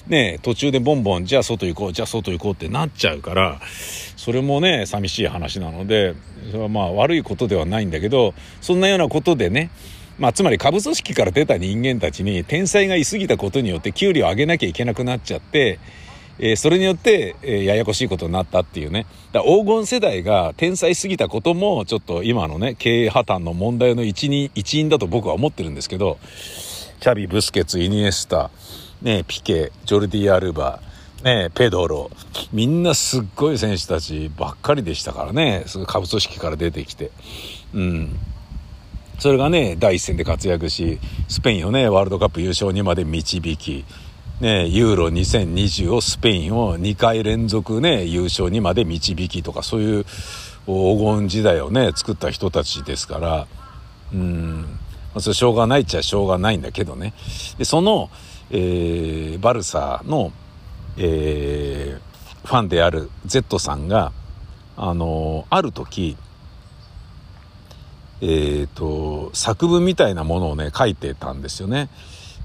[0.08, 3.60] ね、途中でボンボンじゃあ外行こうじゃあ外行こうってなっちゃうから
[4.16, 6.16] それもね寂しい話なので
[6.52, 9.70] それはまあ悪いことではないんだけどそんなようなことでね
[10.18, 15.78] まあ、つまり下部組織から出た人間たちに天才がいすぎたことによって給料を上げなきゃいけなくなっちゃって
[16.40, 19.06] えー、それによって、えー、ややこしいことになったっていうね。
[19.32, 26.18] だ黄金世代が天才すぎたことも、ちょっと今のね、経営破綻の問題の一因一因だと僕は思ってるんですけど、
[27.00, 28.50] チャビ、ブスケツ、イニエスタ、
[29.02, 30.82] ね、ピケ、ジョルディ・アルバ、
[31.24, 32.12] ね、ペドロ、
[32.52, 37.12] みんなすっごい選手たちばっかりでしたからね、すぐ下部組織から出てきて。
[37.74, 38.20] うん。
[39.20, 43.86] それがね、第一線で活躍し、スペインをね、ワールドカップ優勝にまで導き、
[44.42, 50.06] ね、ユーロ2020をスペインを2回連続ね、優勝にまで導きとか、そういう
[50.66, 53.48] 黄金時代をね、作った人たちですから、
[54.14, 54.80] うん、
[55.20, 57.14] それしょうがないっちゃしょうがないんだけどね。
[57.58, 58.10] で、その、
[58.52, 60.34] えー、バルサの、
[60.98, 64.12] えー、ファンである Z さんが、
[64.76, 66.18] あの、ある時、
[68.22, 71.90] えっ、ー、と、作文みたいなものをね、書いてたんですよね。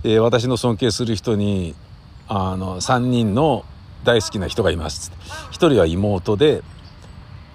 [0.02, 1.74] えー、私の尊敬する人に
[2.28, 3.64] あの3人の
[4.04, 5.12] 大好きな人がいます。
[5.50, 6.62] 1人は妹で、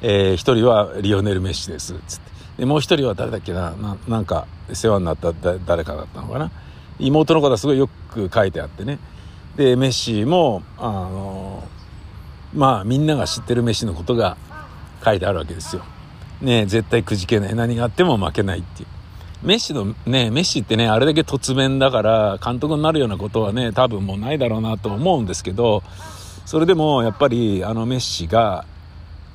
[0.02, 1.96] えー、1人はリオネル・メッシです。
[2.08, 3.74] つってでもう1人は誰だっけな
[4.08, 6.52] なんか世話になった誰かだったのかな。
[7.00, 9.00] 妹のことはすごいよく書いてあってね。
[9.56, 11.64] でメッシもあの
[12.54, 14.38] まあみんなが知ってるメッシのことが
[15.04, 15.84] 書いてあるわけですよ。
[16.42, 17.56] ね絶対くじけない。
[17.56, 18.95] 何があっても負けないっていう。
[19.46, 25.84] メッシのね、メッシってね、あれだけ突然だから、監督になるようなことはね、多分もうないだろうなと思うんですけど、
[26.48, 28.66] それでもやっぱりあのメッシが、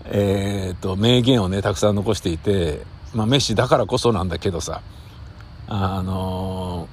[0.06, 2.80] えー、っと、名言をね、たくさん残していて、
[3.14, 4.82] まあメッシだからこそなんだけどさ、
[5.68, 6.88] あの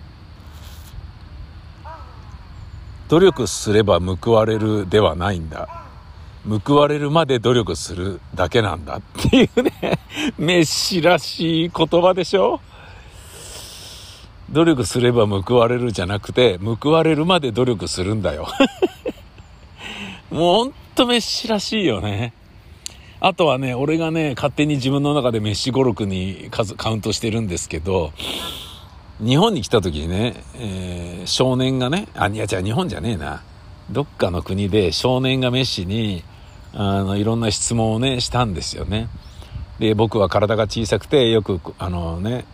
[1.84, 1.88] ー、
[3.10, 5.68] 努力すれば報われるではないんだ。
[6.66, 10.00] 報われるまで努力するだけなんだっていうね、
[10.38, 12.62] メッシらしい言葉でしょ？
[14.52, 18.48] 努力すれば報われるじゃなくて、報われるまで努力するんだよ。
[20.32, 22.34] もうほんとメッシらしいよね。
[23.20, 28.14] あとはね、俺がね、勝手に自分の中でメッシ語録に数カウントしてるんですけど、
[29.20, 33.42] 日本に来た時にね、えー、少年がね、あ、いや、じゃ日本じゃねえな。
[33.90, 36.24] どっかの国で少年がメッシに、
[36.74, 39.10] あの、いろんな質問をね、したんですよね。
[39.80, 42.46] で、僕は体が小さくて、よく、あのね、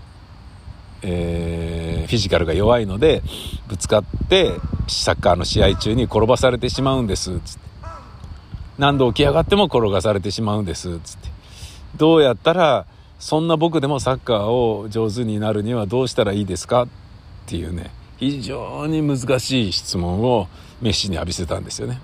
[1.04, 3.22] えー、フィジカルが弱いので
[3.68, 4.52] ぶつかって
[4.88, 7.64] サッカーの試合中に転ばされてしまうんですつって。
[8.78, 11.30] 何度起き上がっても転がされてしまうんですつって。
[11.98, 12.86] どうやったら
[13.20, 16.84] そんな僕でもサッカーを上手になるにはどうしたらいいですか？
[16.84, 16.88] っ
[17.46, 20.48] ていうね非常に難しい質問を
[20.82, 22.00] メッシに浴びせたんですよね。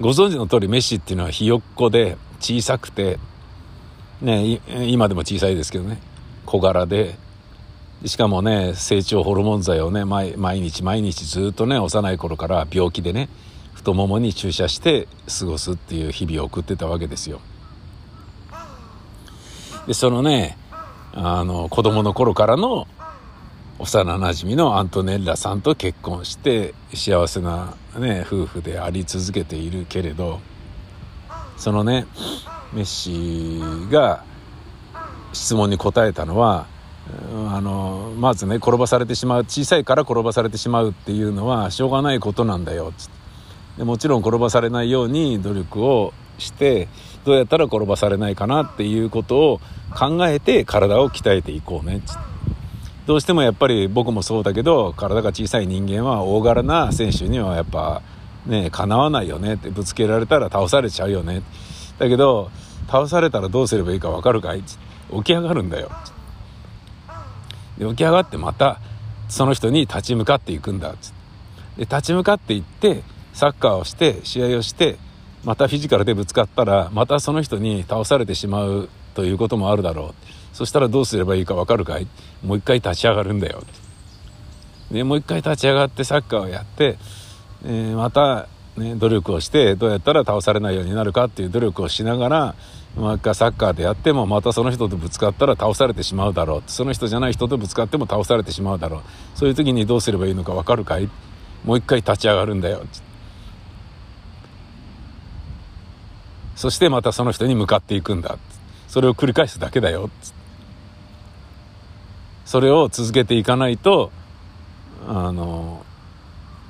[0.00, 3.18] ご存知の通りメッシっていうのはひよっこで小さくて
[4.20, 5.98] ね今でも小さいですけどね。
[6.44, 7.14] 小柄で
[8.04, 13.28] しかもね成長ホルモン剤をね毎日毎日ずっとね幼い頃から病気でね
[13.74, 17.40] 太ももに注射して過ごすっていう日々を送ってたわけですよ。
[19.86, 20.56] でそのね
[21.12, 22.86] あの子供の頃からの
[23.78, 30.40] 幼なじみのアントネッラさんと結婚して幸せな、ね、夫婦であり続けているけれど
[31.56, 32.06] そのね
[32.72, 34.24] メッシが
[35.32, 36.66] 質問に答えたのは
[37.50, 42.92] あのまずね転ばされてしまう小さいから転ばされてしまうっていうのはしょうがないことなんだよ
[43.76, 46.88] でもちろん転ばされないように努力をして
[47.24, 49.60] どうやったら転ばされないかなっていうことを
[49.94, 52.02] 考えて体を鍛えていこうね
[53.06, 58.00] どうしてもやっぱり僕もそうだけど体が小さい人間は大柄な選手にはやっぱ
[58.46, 61.42] ねかなわないよねってぶつけられたら倒されちゃうよね。
[61.98, 62.50] だけど
[62.86, 64.62] 倒されたらどうすればいいか分かるかい？
[64.62, 65.90] 起き上がるんだよ。
[67.78, 68.80] で起き上がってまた
[69.28, 70.96] その人に立ち向かっていくんだっ
[71.76, 73.02] で立ち向かっていって
[73.32, 74.98] サッカーをして試合をして
[75.44, 80.54] またフィジカルでぶつかったらまたその人に倒されてしまうということもあるだろう。
[80.54, 82.06] そしたらどうすればいいか分かるかい？
[82.44, 83.62] もう一回立ち上がるんだよ。
[84.90, 86.98] でもう一回立ち上がってサッカーをやって、
[87.64, 92.54] えー、また、ね、努力をしてどうやったら倒されないようになるかっていう努力をしながら
[92.96, 96.62] もう一回サッカーでやってもまたその人とぶつかったら倒されてしまうだろう。
[96.66, 99.02] その人じゃない人とぶつかっても倒されてしまうだろう。
[99.34, 101.08] そういう時にどうすればいいのか分かるかい？
[101.64, 102.82] もう一回立ち上がるんだよ。
[106.56, 108.38] そしてまたその人に向かっていくんだ。
[108.88, 110.10] それを繰り返すだけだよ。
[112.44, 114.12] それを続けていかないと
[115.08, 115.84] あの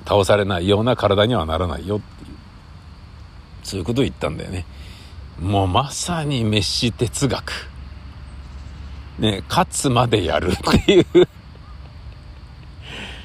[0.05, 2.37] 倒されないような体にはならないよっていう。
[3.63, 4.65] そういうことを言ったんだよね。
[5.39, 7.51] もうまさにメッシ哲学。
[9.19, 11.05] ね勝つまでやるっていう。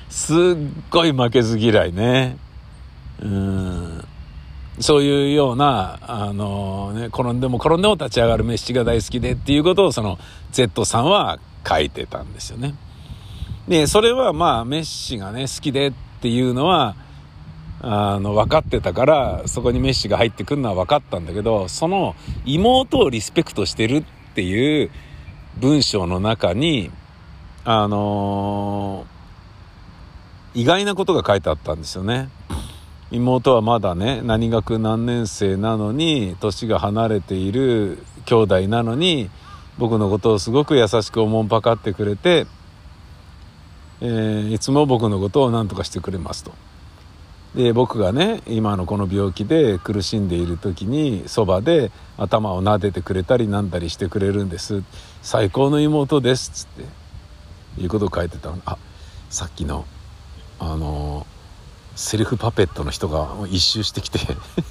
[0.08, 0.36] すっ
[0.90, 2.38] ごい負けず嫌いね。
[3.20, 4.04] うん。
[4.80, 10.18] そういうような、あのね、転んでも転んでも立ち上がるメッシが大好きでっていうことをその
[10.52, 12.74] Z さんは書いてたんですよね。
[13.66, 16.96] で、それはまあメッシがね、好きでっていうのは、
[17.80, 24.04] あの、分かってたから、そこにメッシが入ってくるのは分かったんだけど、その妹をリスペクトしてるっ
[24.34, 24.90] ていう
[25.60, 26.90] 文章の中に、
[27.64, 32.30] あのー、意外なことが書いてあったんですよね。
[33.10, 39.30] 妹はまだね何学何年生なのに年が離れている兄弟なのに
[39.78, 42.46] 僕のことをすごく優しくおもんぱかってくれて、
[44.00, 46.52] えー、いつも僕のことを何とかしてくれますと。
[47.54, 54.82] で僕がね今のこの病気で苦しんでいる時にそばで頭を撫でてくれたりなんだりしてくれるんです。
[55.22, 56.66] 最高の妹ですっつっ
[57.76, 58.60] ていうことを書いてたの。
[58.66, 58.78] あ
[59.30, 59.86] さっきの
[60.58, 61.26] あの
[61.96, 64.20] セリフパペットの人が一周してきて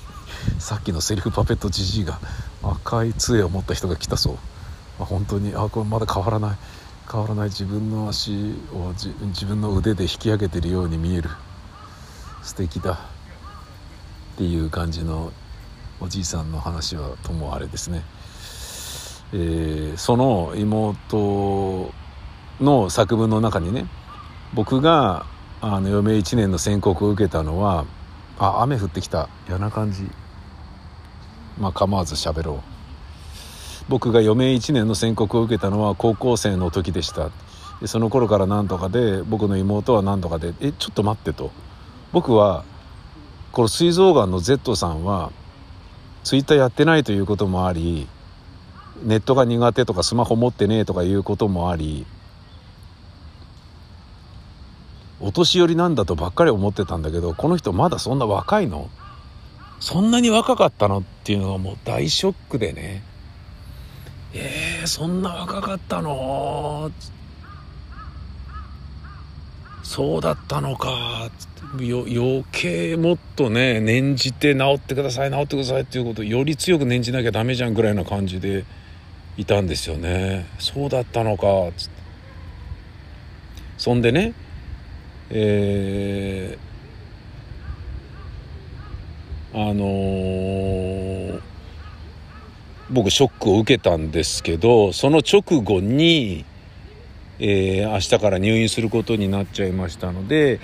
[0.60, 2.20] さっきのセリフパペットじじいが
[2.64, 4.38] 赤い杖を持った人が来たそう。
[5.00, 6.58] 本当にあこれまだ変わらない。
[7.10, 8.94] 変わらない自分の足を
[9.28, 11.30] 自分の腕で引き上げてるように見える。
[12.44, 12.94] 素敵だ。
[12.94, 15.32] っていう感じの
[16.00, 18.04] おじいさんの話はともあれですね、
[19.34, 21.92] えー、その妹
[22.62, 23.88] の作文の中にね
[24.54, 25.26] 僕が
[25.60, 27.86] あの余命1年の宣告を受けたのは
[28.38, 29.30] あ雨降ってきた。
[29.48, 30.08] 嫌な感じ。
[31.60, 32.77] まあ構わず喋ろう。
[33.90, 37.30] 僕が余命1年の宣告を受けたのは高校生の時でした。
[37.80, 41.52] でその頃から何とかで僕の妹は何とかでえちょっと待ってと。
[42.12, 42.64] 僕は
[43.52, 45.32] この膵臓がんの Z さんは
[46.24, 48.08] ツイッターやってないということもあり
[49.04, 52.06] ネットが苦手とかスマホ持ってねえとかいうこともあり
[55.20, 58.90] お年寄りなんだとばっかり思ってたんだけどこの人まだそんな若いの？
[59.80, 61.00] そんなに若かったの？
[61.00, 63.04] っていうのがもう大ショックでね。
[64.34, 66.92] えー、そんな若かったの？
[69.84, 71.30] そうだったのか。
[71.80, 78.64] よ余計もっとね念じて治ってください治ってくださいっていうことをより強く念じなきゃダメじゃんぐらいな感じで
[79.38, 80.46] いたんですよね。
[80.60, 81.72] そうだったのか。
[81.78, 81.98] つって
[83.78, 84.34] そんでね
[85.30, 91.42] えー、あのー、
[92.90, 96.46] 僕ショックを受けたんですけどその直後に、
[97.40, 100.60] えー、明日から入院することになっちゃいましたので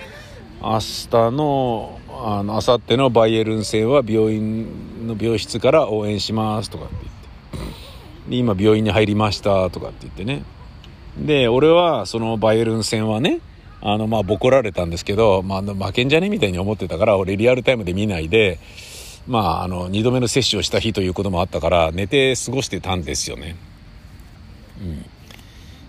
[0.60, 7.24] 明日のあの明後日のバイエルン戦は病院の病室から応援しますとかって言って。
[8.30, 10.44] 今病院に入りましたとかって言ってね。
[11.18, 13.40] で俺はそのバイエルン戦はね
[13.84, 18.58] あの、まあ、ボコられたんですけど、まあ、負けんじゃねみたいに思ってたから、俺リアルタイムで見ないで、
[19.26, 23.56] まあ、あの、二度目の接種をした日ということもあったから、寝て過ごしてたんですよね。
[24.80, 25.04] うん。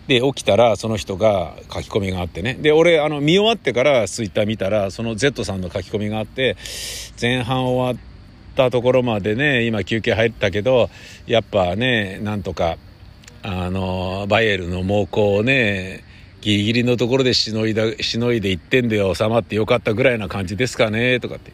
[0.08, 6.58] で起きたらその人が書き込みがあってねで俺あの見終わってからツイッター見たらその Z さんの書き込みがあって
[7.20, 8.06] 前半終わっ
[8.56, 10.90] たところまでね今休憩入ったけど
[11.26, 12.78] やっぱねなんとか
[13.42, 16.04] あのバイエルの猛攻をね
[16.42, 21.52] ギリギリのところでしのいだしのいで1点で収まってよかったぐらいな感じですかねとかって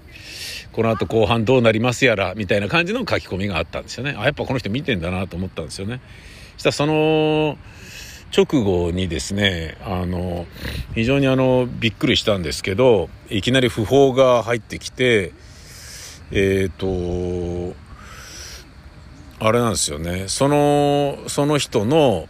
[0.73, 4.15] この後後半どうなりますやらみたいな感じの書き込みがあったんですよね。
[4.17, 6.01] あやっぱこの人見てんだなと思ったんですよね。
[6.57, 7.57] したらその
[8.35, 10.45] 直後にですねあの
[10.95, 15.33] 非常にあのびっくりしたんですけどいきなり訃報が入ってきて
[16.31, 17.75] えっ、ー、と
[19.39, 20.27] あれなんですよね。
[20.27, 22.29] そのその人の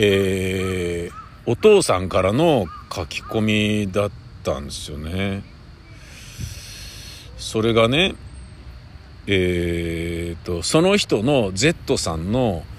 [0.00, 3.40] えー、お父さんからの書き込
[3.86, 4.10] みだっ
[4.44, 5.42] たんですよね。
[7.38, 8.14] それがね
[9.26, 12.64] えーと、とその人の Z さんの「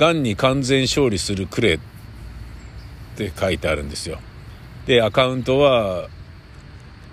[0.00, 1.78] がんに完全勝利するくれっ
[3.16, 4.18] て書いてあるんですよ。
[4.86, 6.08] でアカウントは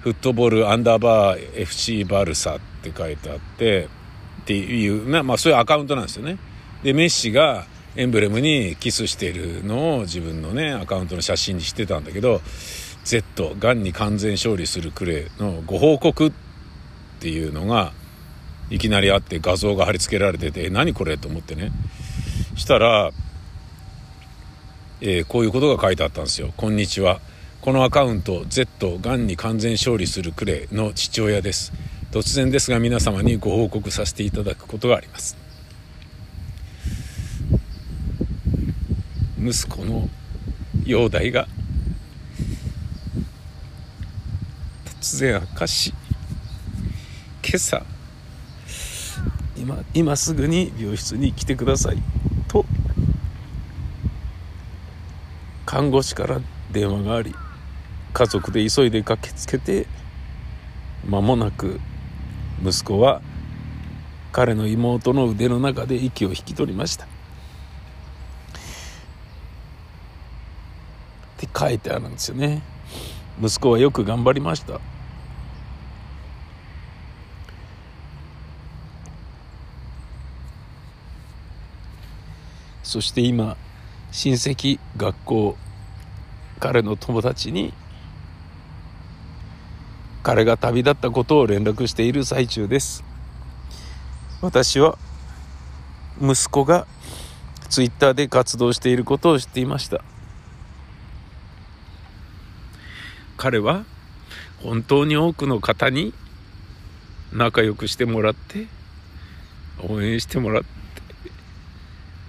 [0.02, 3.90] フットボールアンダーバー FC バルサって書いてあって
[4.42, 6.38] っていうまあ、まあ、そういうアカウントなんですよね。
[6.82, 7.66] でメッシが
[7.98, 12.42] エンブレムにキスしているのを自分のねアカウントの写真にしてたんだけど
[13.04, 16.47] Z がんに完全勝利するくれのご報告って
[17.20, 17.93] ていうのが
[18.70, 21.72] いきなりあって画像が貼り付けられててえ何これと思ってね。
[22.55, 23.11] したら、
[25.01, 27.20] えー、こういうことが書いてあったんですよ「こんにちは。
[27.61, 31.74] このアカウント Z がんに完全勝利するクレイの父親です。
[32.11, 35.36] 突然ですが皆様にご報告させていただくことがあります。
[39.39, 40.09] 息子の
[40.86, 41.47] 容体が
[45.01, 45.93] 突然悪化し
[47.50, 47.82] 今朝
[49.56, 51.98] 今今すぐに病室に来てください。
[52.50, 52.66] と
[55.66, 56.41] 看護師から
[56.74, 57.34] 電話があり
[58.12, 59.88] 家族で急いで駆けつけて
[61.06, 61.80] 間もなく
[62.62, 63.22] 息子は
[64.34, 67.06] 彼の妹の腕の中で息を引き取りました。
[67.06, 67.08] っ
[71.38, 72.62] て書いてあるんですよね。
[73.41, 74.82] 息子はよく頑張りました。
[82.88, 83.58] そして今
[84.14, 85.58] 親戚学校
[86.62, 87.74] 彼の友達に
[90.24, 93.04] 彼が旅立ったことを連絡している最中です。
[94.42, 94.98] 私は
[96.22, 96.88] 息子が
[97.70, 100.02] ツイッターで活動していることを知っていました。
[103.36, 103.84] 彼は
[104.64, 106.14] 本当に多くの方に
[107.34, 108.68] 仲良くしてもらって
[109.90, 110.87] 応援してもらって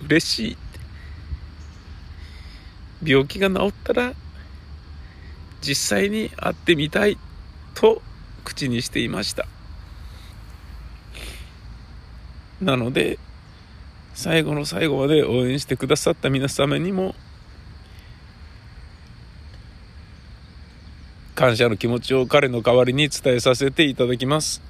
[0.05, 0.57] 嬉しい。
[3.03, 4.15] 病気が治ったら
[5.61, 7.17] 実際に会ってみたい
[7.75, 8.03] と
[8.45, 9.47] 口にしていました。
[12.61, 13.19] なので
[14.15, 17.15] 最後の最後まで応援してくださった皆様にも
[21.37, 24.68] 感謝の気持ちを彼の代わりに伝えさせていただきます。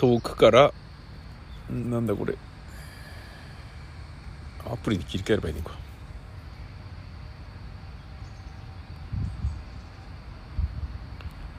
[0.00, 0.72] 遠くから
[1.68, 2.34] なんだこれ。
[4.64, 5.72] アプリに切り替えればいいのか。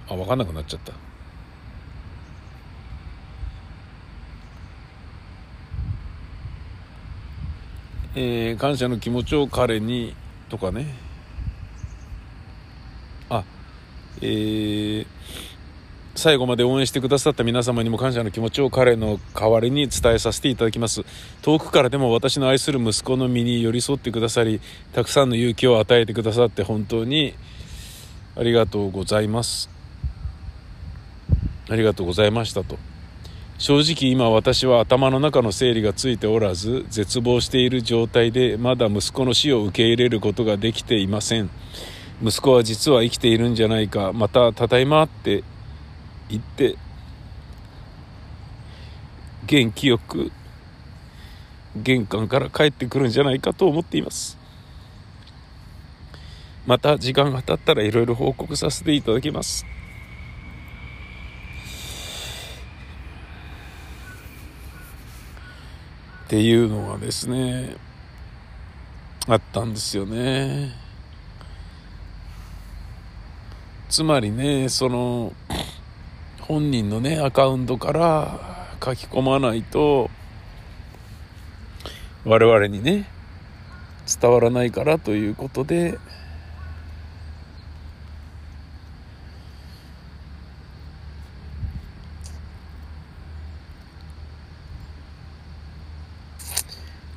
[0.10, 0.92] あ分かんなくなっちゃった。
[8.16, 10.16] えー、感謝の気持ちを彼に
[10.50, 10.96] とかね。
[13.30, 13.44] あ
[14.20, 15.51] えー
[16.16, 21.04] 最後まで応援してくださった皆様にも感謝の気持ちを彼の代わりに伝えさせていただきます。
[21.42, 24.60] 遠くからでも私の愛する息子の身に寄り添ってくださり
[24.94, 27.34] たくさんの勇気を与えてくださって本当に
[28.36, 29.70] ありがとうございます。
[31.70, 32.78] ありがとうございましたと。
[33.58, 41.50] 正直今私は頭の中の整理がついておらず絶望している状態でまだ息子の死を受け入れることができていません。
[42.24, 45.44] 息子は実は生きているんじゃないかまたただいまって
[46.32, 46.78] 行って
[49.46, 50.32] 元気よく
[51.76, 54.38] 玄関から帰ってくるんじゃないかと思っています。
[56.66, 59.66] また時間が経ったらいろいろ報告させていただきます。
[66.26, 67.76] っていうのがですね
[69.28, 70.72] あったんですよね。
[73.90, 75.34] つまりねその
[76.52, 80.10] 本人のねアカウントから書き込まないと
[82.26, 83.06] 我々にね
[84.22, 85.98] 伝わらないからということで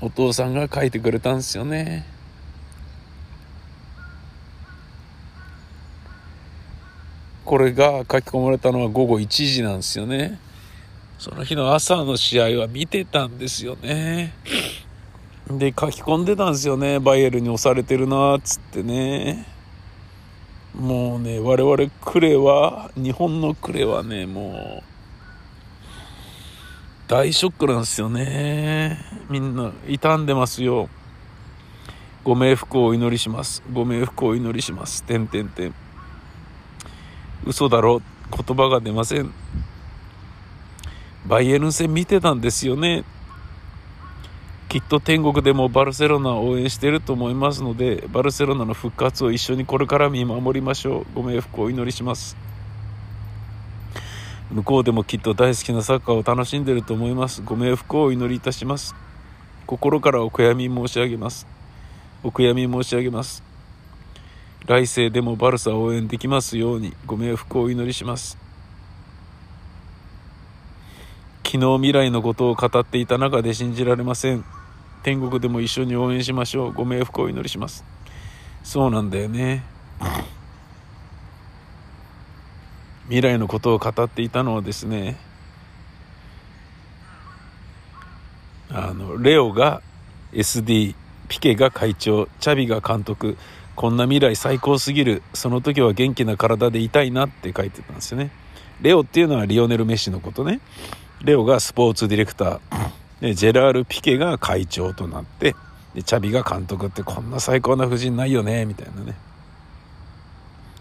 [0.01, 2.14] お父さんが書いてくれたんですよね。
[7.45, 10.38] これが書き込まれたのは午後1時なんですよね。
[11.18, 14.32] その日の朝の試合は見てたんですよね。
[15.49, 17.01] で書き込んでたんですよね。
[17.01, 19.47] バイエルに押されてるなっつってね。
[20.74, 24.95] もうね我々クレは日本のクレはねもう
[27.07, 28.99] 大ショックなんですよね。
[29.28, 30.88] みんな傷んでますよ。
[32.24, 33.62] ご冥福をお祈りします。
[33.70, 35.05] ご冥福をお祈りします。
[35.05, 35.84] てんてんてん。
[37.47, 38.01] 嘘だろ？
[38.30, 39.30] 言葉が出ません。
[41.26, 43.05] バイエルン戦見てたんですよね。
[44.68, 51.07] きっと天国でもバルセロナを応援してると思いますのでバルセロナの復活を一緒にこれから見守りましょう。
[51.14, 52.36] ご冥福をお祈りします。
[54.51, 57.42] 向こうでもきっと大好きなサッカーを楽しんでると思います。
[57.42, 58.95] ご冥福をお祈りいたします。
[59.66, 61.47] 心からお悔やみ申し上げます。
[62.22, 63.53] お悔やみ申し上げます。
[64.67, 68.39] 来世でもバルサ応援できますようにご冥福をお祈りします。
[71.45, 74.45] 昨日未来のことを語っていた中で信じられません。
[75.03, 76.73] 天国でも一緒に応援しましょう。
[76.73, 77.85] ご冥福をお祈りします。
[78.62, 79.62] そうなんだよね。
[83.05, 85.19] 未来のことを語っていたのはですね
[88.71, 89.83] あのレオが
[90.33, 90.95] SD
[91.29, 93.37] ピケが会長チャビが監督
[93.77, 95.22] こんな未来最高すぎる。
[95.33, 98.31] その時は元気な体でいたいなって書いてたんですよね。
[98.81, 100.61] レオっていうのはリオネル・メッシのことね。
[101.22, 102.61] レオがスポーツディレクター。
[103.20, 105.57] でジェラール・ピケが会長となって。
[105.95, 109.14] でチャビが監督ってこんな最高な布陣ないよねみたいなね。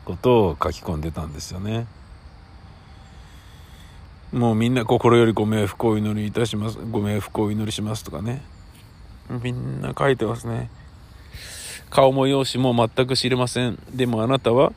[0.06, 1.88] ことを書き込んでたんですよね。
[4.32, 6.78] もうみんな心よりご冥福をお祈りいたします。
[6.78, 8.44] ご冥福をお祈りしますとかね。
[9.30, 10.70] みんな書いてますね。
[11.94, 13.78] 顔も容姿も全く知れません。
[13.94, 14.74] でもあなたは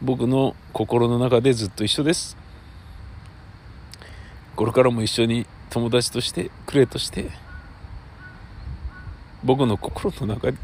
[0.00, 2.36] 僕の心の中でずっと一緒です。
[4.54, 7.28] これからも一緒に友達としてクレとして
[9.42, 10.58] 僕の心の中に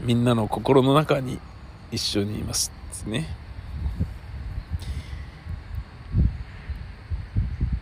[0.00, 1.38] みんなの心の中に
[1.92, 2.72] 一緒にいます
[3.06, 3.28] ね。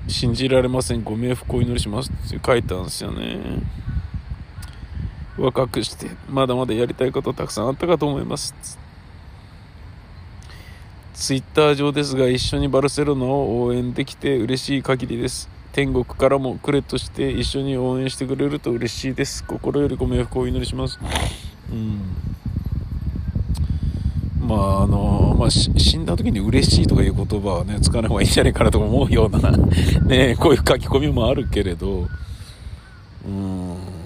[0.07, 1.03] 信じられません。
[1.03, 3.63] ご冥福をお祈りしますって書いたんですよね。
[5.41, 8.55] 若くしてまだまだやりたいことたくさんあったかと思います。
[11.15, 15.49] ツイッター上ですが一緒にバルセロナを応援できて嬉しい限りです。
[15.73, 19.45] 天国からもクレとして一緒に応援してくれると嬉しいです。
[19.45, 20.99] 心よりご冥福をお祈りします。
[21.71, 22.01] うん。
[24.47, 29.53] まああのまあ、死んだ時に嬉しいとかいう言葉はね使わない方がいいんじゃないかなと思うような
[30.07, 32.09] ねこういう書き込みもあるけれど。
[33.27, 34.00] うん。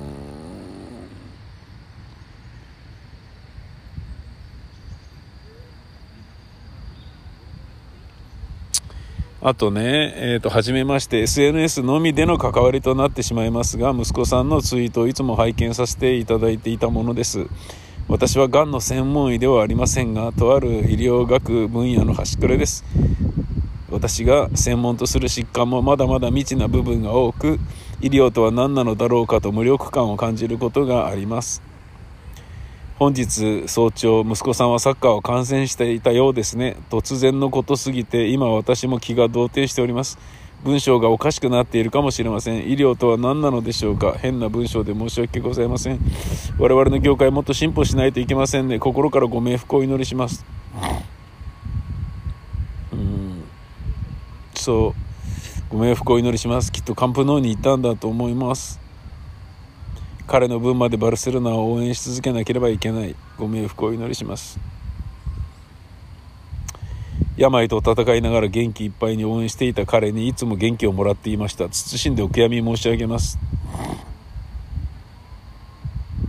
[9.46, 17.46] あとね、えっ、ー、と、はじめまして、SNS のみでの関わりとなってしまいますが、息子さんのツイートをいつも拝見させていただいていたものです。
[18.08, 22.86] 私はがんの専門医ではありませんが、とある医療学分野の端くれです。
[23.90, 27.60] 私が専門とする疾患もまだまだ未知な部分が多く、
[28.00, 31.60] 医療とは何なのだろうかと無力感を感じることがあります。
[32.96, 36.76] 本日早朝息子さんはサッカーを観戦していたようですね。
[36.90, 40.16] 突然のことすぎて今私も気が動転しております。
[40.62, 42.70] 文章がおかしくなっているかもしれません。
[42.70, 44.16] 医療とは何なのでしょうか。
[44.16, 45.98] 変な文章で申し訳ございません。
[46.56, 48.78] 我々の業界もっと進歩しないといけませんね。
[48.78, 50.46] 心からご冥福をお祈りします。
[52.92, 53.42] うん。
[54.54, 54.94] そ
[55.70, 55.76] う。
[55.76, 56.70] ご冥福をお祈りします。
[56.70, 58.83] きっとカンプノーに行ったんだと思います。
[60.26, 63.14] 彼の分までバルセロナを応援し続けなければいけない。
[63.38, 64.58] ご冥福をお祈りします。
[67.36, 71.64] 病と戦いながら元気いっぱいに応援していた彼にいつも元気をもらっていました。
[71.64, 73.38] 謹んでお悔やみ申し上げます。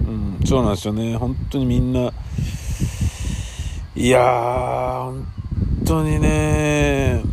[0.07, 1.15] うんそうなんですよね。
[1.15, 2.11] 本当にみんな
[3.95, 5.27] いやー本
[5.85, 7.23] 当にね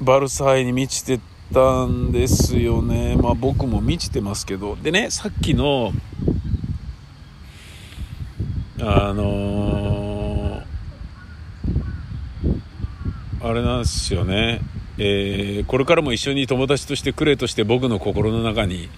[0.00, 1.20] バルサイに満ちて
[1.54, 3.16] たんですよね。
[3.16, 4.76] まあ僕も満ちてますけど。
[4.76, 5.92] でね、さっきの、
[8.80, 10.64] あのー
[13.40, 14.62] あれなんですよね、
[14.96, 18.88] えーこれからも一緒に友達としてくれとして僕の心の中に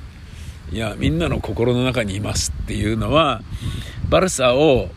[0.71, 3.43] いやみんなの心の中にいますっていうのは
[4.09, 4.89] バルサを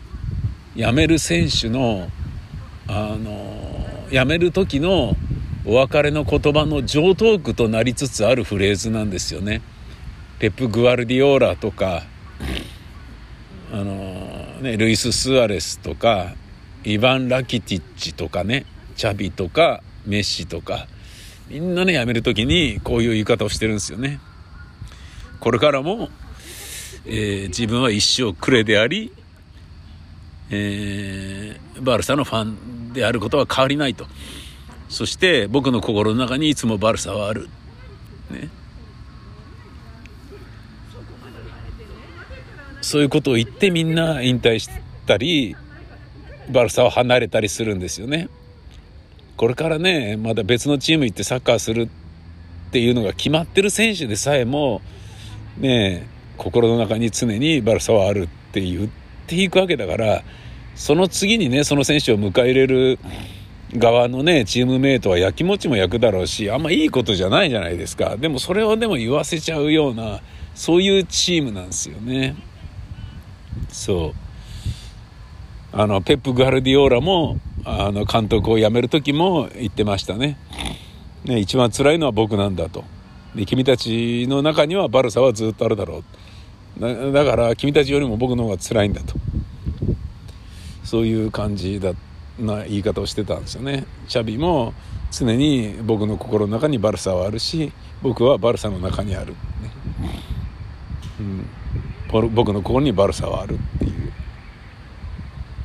[0.76, 2.08] 辞める選手の
[2.86, 5.16] あの辞める時の
[5.70, 9.62] お別れの言葉の上等句となりつつあるフレーズなんですよね。
[10.40, 12.02] ペップ・グアルディオーラとか
[13.72, 13.84] あの、
[14.62, 16.34] ね、ルイス・スアレスとか
[16.82, 18.66] イヴァン・ラキティッチとかね
[18.96, 20.88] チャビとかメッシとか
[21.48, 24.18] みんなね辞める時にこういう言い方をしてるんですよね。
[25.38, 26.08] これからも、
[27.06, 29.12] えー自分は一生クレであり、
[30.50, 34.08] えーバルサのファンであることは変わりないと
[34.90, 37.48] そして僕の心の中にいつもバルサはある、
[38.28, 38.50] ね、
[42.82, 44.68] そういうことを言ってみんな引退し
[45.06, 45.56] たり
[46.50, 48.28] バルサを離れたりするんですよね。
[49.36, 54.82] これからねまだ別のチーム行ってサッカーするっていうのが決まってる選手でさえも
[55.56, 58.88] ね心の中に常にバルサはあるって言っ
[59.28, 60.24] ていくわけだから
[60.74, 62.98] その次にねその選手を迎え入れる
[63.74, 68.16] 側のねチームメイトはやきもちも焼くだろうしあんまいいことじゃないじゃないですか。
[68.16, 70.20] でもそれをでも言わせちゃうような
[70.54, 72.36] そういうチームなんですよね。
[73.68, 74.14] そう。
[75.72, 80.36] あのペップ・ガルディオーラもあの監督を辞める時も言ってましたね。
[81.24, 82.84] ね一番辛いのは僕なんだと。
[83.36, 86.02] で君たちの中にはバルサはずっとあるだろ
[86.80, 87.12] う。
[87.12, 89.14] だから君たちよりも僕の方が辛いんだと。
[90.82, 92.09] そういう感じだった。
[92.46, 93.86] な言い方をしてたんですよね。
[94.08, 94.74] チャビも
[95.10, 97.72] 常に僕の心の中にバルサはあるし
[98.02, 99.38] 僕はバルサの中にある、ね
[101.18, 104.12] うん、僕の心にバルサはあるっていう。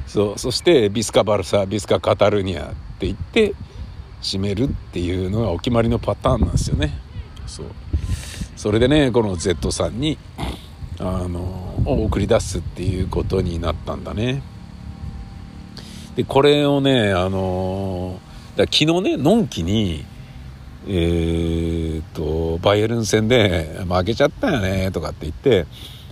[0.08, 2.70] そうそしてビスカ・バルサビスカ・カタルニアっ
[3.00, 3.54] て言って
[4.22, 6.98] 締めるっていうのがお決まりのパターンなんですよね。
[7.46, 7.66] そう。
[8.56, 10.18] それでねこの Z さんに
[11.00, 11.40] あの
[11.86, 14.42] を送り出すっていうことになったんだね。
[16.16, 18.20] でこれをねあの
[18.56, 20.06] だ昨日ねのんきに
[20.88, 25.66] えー、とバイエルン戦で負けちゃったよねとかって言って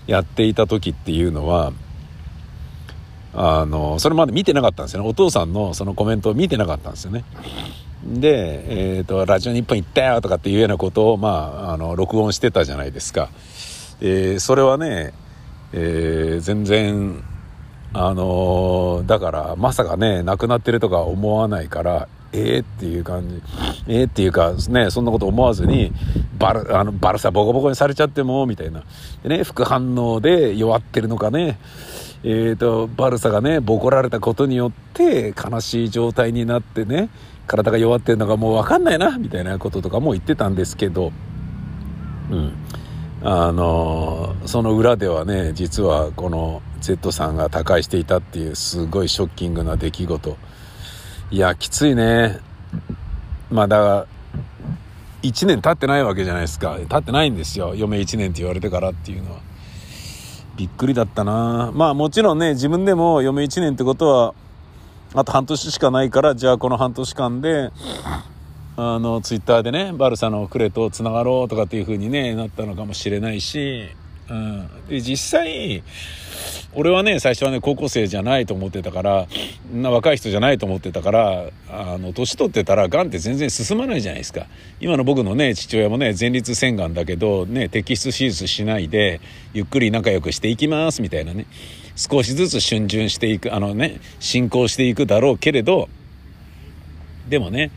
[0.08, 1.74] やっていた時っていうのは
[3.36, 5.10] あのそれまで見てなかったんですよね。
[5.10, 7.24] お父さんのそのコメントを見てなかったんですよね。
[8.06, 13.30] で、えーと「ラジオ日本行ったよ」とかっていうようなことを、まあ、あの録音してたじゃないですか、
[14.02, 15.14] えーそれはね、
[15.72, 17.24] えー全然
[17.94, 23.42] あのだからまさかね亡くなってるとか思わないからえー、っていう感じ
[23.88, 25.92] えー、っていうかねそんなこと思わずに
[26.40, 28.84] バルあのバルサボコボコにされちゃってもみたいな。
[29.22, 31.60] でね副反応で弱ってるのかね。
[32.26, 37.10] えー、とバルサがねボコられたことによって悲しい状態になってね
[37.48, 41.12] 体が弱ってるのがもう分かんないなみたいなこととかも言ってたんですけど
[42.32, 42.54] うん。
[43.26, 50.38] あのその裏ではね実はこの Z さんが他界していたっていうすごいショッキングな出来事。
[51.32, 52.40] いやきついね。
[53.50, 54.06] まだ
[55.22, 56.78] 1年経ってないわけじゃないですか。
[56.90, 57.74] 経ってないんですよ。
[57.74, 59.40] 嫁1年って言われてからっていうのは。
[60.58, 61.72] びっくりだったな。
[61.74, 64.34] まあもちろんね自分でも嫁1年ってことは
[65.16, 67.72] あと半年しかないからじゃあこの半年間で
[68.76, 73.88] あのツイッターでねバルサのクレとつながろうとかっていう風にねなったのかもしれないし、
[74.30, 75.84] うん、で実際
[76.76, 79.28] 俺はね最初はね高校生じゃないと思ってたから
[79.72, 84.48] な若い人じゃないと思ってたからあの年取ってたらがんって全然進まないじゃないですか。
[84.80, 89.22] 今の僕のね父親もね前立腺がんだけどね摘出手術しないで
[89.54, 91.46] ゆっくり仲良くしていきますみたいなね。
[91.96, 95.90] 少しずつ逡巡していくあのね進行していくだろうけれど
[97.30, 97.72] でもね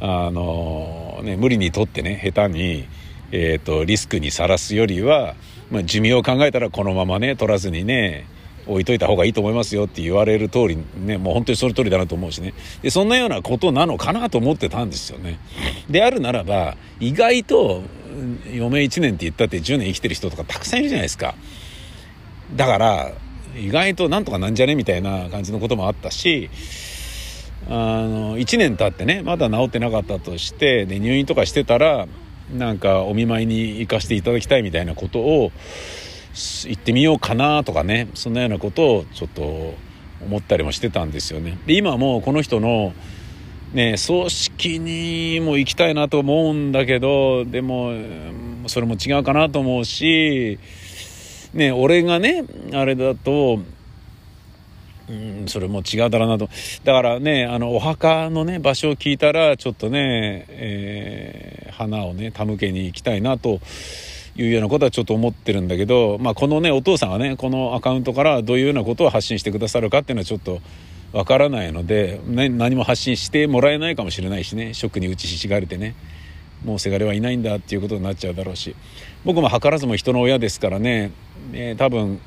[0.00, 2.86] あのね無理にとってね下手に、
[3.32, 5.34] えー、とリスクにさらすよりは、
[5.70, 8.26] まあ、寿命を考えたらこのままね取らずにね
[8.66, 12.54] 置いといた方がいいと思いますよって言われる通りねもう本当にその通りだなと思うしね。
[12.82, 15.38] でそんなようなことなのかなと思ってたんですよね。
[15.88, 17.82] であるならば意外と
[18.46, 21.34] 余命1年って言ったって10年生きてる人とかたくさんいるじゃないですか。
[22.54, 23.12] だから
[23.56, 26.50] 意外となんとかなんじゃねみたいな感じのこともあったし
[27.68, 32.06] あの1年経ってねまだ治ってなかったとしてで入院とかしてたら
[32.54, 35.52] なんかお見舞いに行かせていただきたいみたいなことを
[36.32, 39.74] す言ってみようかなとかねそんなようなことをちょっと
[40.22, 41.58] 思ったりもしてたんですよね。
[41.66, 42.92] で今もこの人の
[43.72, 47.92] ね葬式にも行きたいなと思うんだけどでも
[48.66, 50.58] それも違うかなと思うし
[51.54, 53.60] ね俺がねあれだと
[55.10, 56.48] うん、それも違うだろうなと。
[56.84, 63.60] だからね、あの、お墓のね、場所を聞いたら、ちょっとね、えー花をね、手向けに行きたいなと
[64.36, 70.60] いうようなことはちょっと思ってるんだけど、まあ、このね、お父さんがね、このアカウントからどういうようなことを発信してくださるかっていうのはちょっと
[71.12, 75.94] わからないので、ね、何も発信してもらえないかもしれないしね、職に打ちひしがれてね、
[76.64, 78.76] もうせがれはいないんだっていうことになっちゃうだろうし、
[79.24, 81.12] 僕も図らずも人の親ですからね、
[81.52, 82.20] えー多分、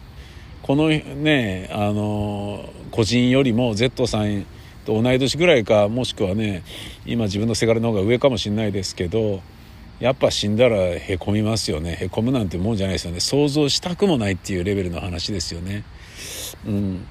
[0.63, 4.45] このねあの個人よりも Z さん
[4.85, 6.63] と同い年ぐらいかもしくはね
[7.05, 9.41] 今自分のせがれの方が上かもしれないですけど
[9.99, 15.83] やっぱ死んだらへこみますよねへこむなんてもんじゃないですよね想像したくもないっていうレベルの話ですよね。
[16.65, 17.07] うん、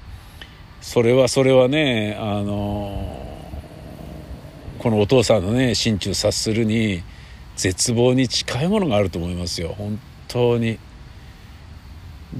[0.81, 3.17] それはそれはねあの
[4.79, 7.03] このお父さんのね心中察するに
[7.55, 10.79] 絶望に近いものがあると思いますよ本当に。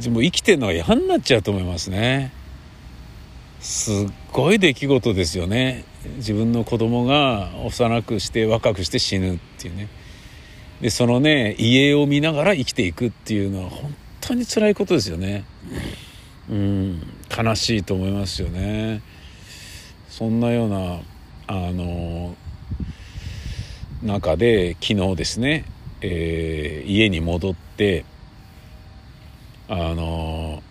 [0.01, 2.31] でも生きてるのが嫌になっちゃうと思いますね。
[3.59, 5.85] すっごい出来事ですよね。
[6.17, 9.87] 自分の子供が幼くして若くして死ぬっていうね。
[10.81, 15.45] でそのね家を見ながら生きていくっていうのは本当に辛いことですよね。
[16.49, 19.01] うん悲しいと思いますよね。
[20.09, 20.99] そんなような
[21.47, 22.35] あの
[24.01, 25.65] 中で昨日ですね、
[26.01, 28.03] えー家に戻って
[29.67, 30.61] あの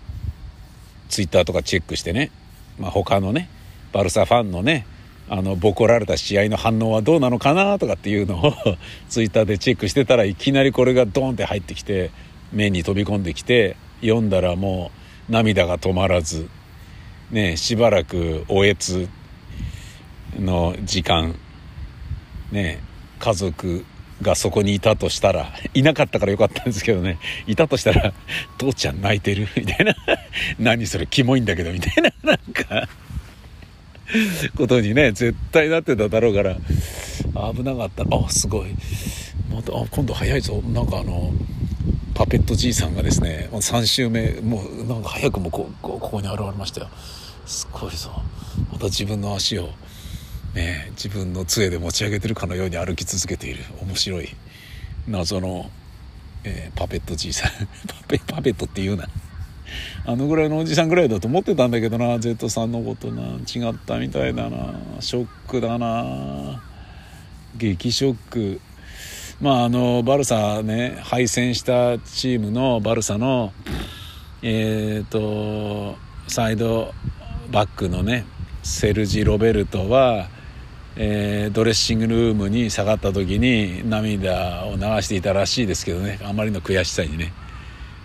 [1.09, 2.31] ツイッターとかチェックしてね、
[2.79, 3.49] まあ、他のね
[3.93, 4.87] バルサファンのね
[5.29, 8.55] あのボコられた試合の反応はどうなのかなとかっていうのを
[9.09, 12.11] ツイッターでチェックしてたらいきなりこれがドーンって入ってきて
[12.53, 14.91] 目に飛び込んできて読んだらも
[15.29, 16.49] う涙が止まらず
[17.31, 19.09] ねしばらくおえつ
[20.39, 21.35] の時間
[22.51, 22.81] ね
[23.19, 23.85] 家族
[24.23, 27.19] がそこにいたとしたらいなかったからよかったんですけどね。
[27.47, 28.13] いたとしたら
[28.59, 29.95] 「父ちゃん泣いてる」みたいな
[30.59, 32.13] 「何それキモいんだけど」みたいな。
[32.23, 32.89] なんか
[34.57, 36.57] ことにね絶対なってただろうから。
[37.55, 38.05] 危なかった。
[38.11, 38.75] あすごい。
[39.53, 40.63] またあ今度早いぞ。
[40.67, 41.33] なんかあの
[42.15, 46.89] パペットじいさんがですね3週目もうなんか早くもここここに現れましたよ。
[47.47, 48.11] すごいぞ。
[48.71, 49.71] また自分の足を
[50.55, 53.65] ね、自分の杖で持ち上げてるかのように歩き続けている。
[53.81, 54.29] 面白い。
[55.09, 55.71] 謎の、
[56.45, 57.51] えーパペットじいさん。
[57.89, 59.09] パペパペットって言うな。
[60.05, 62.19] あのぐらいのおじさんぐらいだと思ってたんだけどな。
[62.19, 63.23] Z さんのことな。
[63.23, 64.75] 違ったみたいだな。
[65.01, 66.59] ショックだ na
[67.57, 68.61] 激ショック。
[69.41, 73.53] まああのバルサね敗戦したチームのバルサの
[74.43, 75.97] えっ、と
[76.29, 76.95] サイド
[77.51, 78.25] バックのね
[78.63, 80.29] セルジ・ロベルトは、
[80.97, 86.19] えードレッシングルームに下がった時に涙を流していたらしいですけどね。
[86.23, 87.33] あまりの悔しさにね。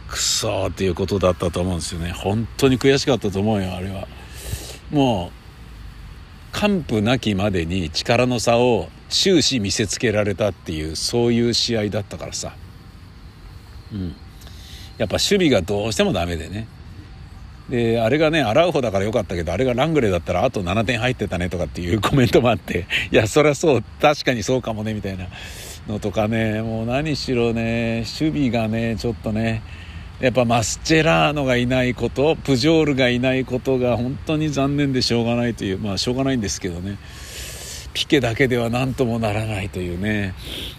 [0.08, 2.12] くそーっていうことだったと思うんですよね。
[2.12, 4.08] 本当に悔しかったと思うよあれは。
[4.92, 5.38] もう
[6.54, 12.56] 完膚なきまでに力の差を終始見せつけられたっていうそういう試合だったからさ。
[13.92, 14.16] うん。
[14.98, 16.68] やっぱ守備がどうしてもダメでね。
[17.70, 25.28] であれがねアラウホだからよかったけどあれがラングレーだったらあと7点入ってたねとかっていう コメントもあっていやそりゃそう確かにそうかもねみたいな
[25.88, 29.62] のとかねもう何しろね守備がねちょっとね
[30.22, 36.98] やっぱマスチェラーノがいないことプジョールがいないことが本当に残念でしょうがないというまあしょうがないんですけどね
[37.94, 40.34] ピケだけでは何ともならないというね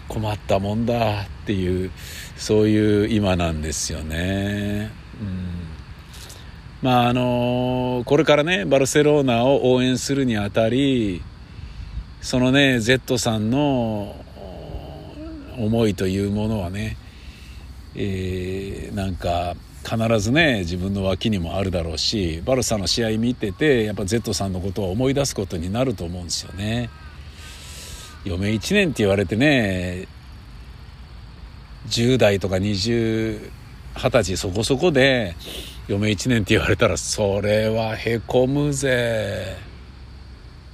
[0.07, 1.91] 困ったもんだっていう
[2.35, 4.91] そういう今なんですよね。
[5.21, 5.68] うん
[6.81, 11.21] まああのこれからねバルセロナを応援するにあたり
[12.21, 14.15] そのね Z さんの
[15.57, 16.97] 思いというものはね、
[17.95, 26.89] えーなんか必ずね自分の脇にもあるだろうしバルサの試合見ててやっぱ Z さんのことを思い出すことになると思うんですよね。
[28.25, 30.07] 余命1年って言われてね
[31.87, 33.51] 10代とか20
[33.95, 35.35] 20歳そこそこで
[35.89, 39.57] 余命1年って言われたらそれはへこむぜ。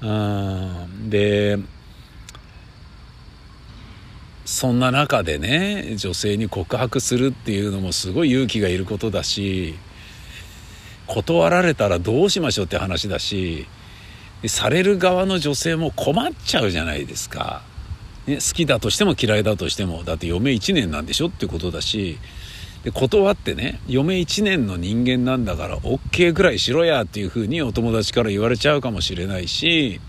[0.02, 1.10] うん。
[1.10, 1.58] で
[4.46, 9.76] そんな中でね女性に告白するっていうのもすごい勇気がいることだし
[11.08, 13.68] 断られたらどうしましょうって話だし
[14.46, 17.64] される側の女性も困っちゃうじゃないですか、
[18.28, 22.20] ね、好きだとしても嫌いだとしてもだって余命1年なんでしょってことだし
[22.86, 30.00] で断ってね余命1年の人間なんだから OK ぐらいしろやっていうふうにお友達から言われちゃうかもしれないし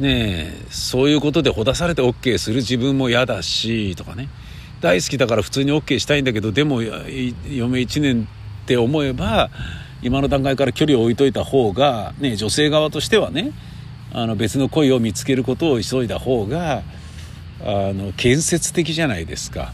[0.00, 4.28] ねえそういうことでほだされて OK する自分も嫌だしとかね。
[4.80, 8.28] 大好きだから普通に OK したいんだけどでもい余命1年
[8.64, 9.48] って思えば
[10.02, 13.52] 今の段階から距離を置いといた方が、ね、女性側としてはね
[14.12, 16.82] あの別の恋を見つけることを急いだ方が
[17.66, 19.72] あの建設的じゃないですか。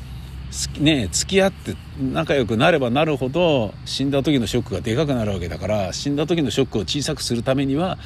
[0.80, 7.96] ね付き合って仲良くなればなるほど死んだ時のショックがでかくなるわけだから死んだ時のショックを小さくするためには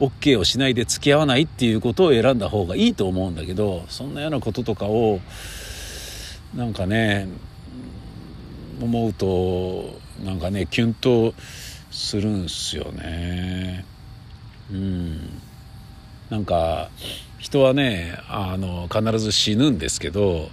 [0.00, 5.20] OK をしないで付き合わないっていうことを選んだ方がいいと思うんだけどそんなようなこととかを
[6.56, 7.28] なんかね
[8.80, 11.34] 思うとなんかねキュンと
[11.92, 13.84] するんすよね。
[14.72, 15.40] うん
[16.30, 16.90] なんか
[17.42, 20.48] 人はねあの必ず死ぬんですけど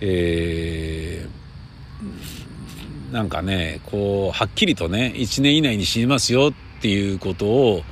[0.00, 7.82] えー、なんかねこうはっきりとね1年以内に死にますよっていうことを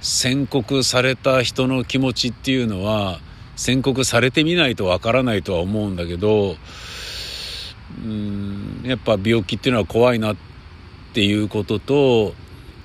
[0.00, 3.18] 宣告された人の気持ちっていうのは
[3.56, 6.54] 宣告されてみないとわからないとは思うんだけど
[8.04, 10.36] うんやっぱ病気っていうのは怖いなっ
[11.14, 12.32] ていうことと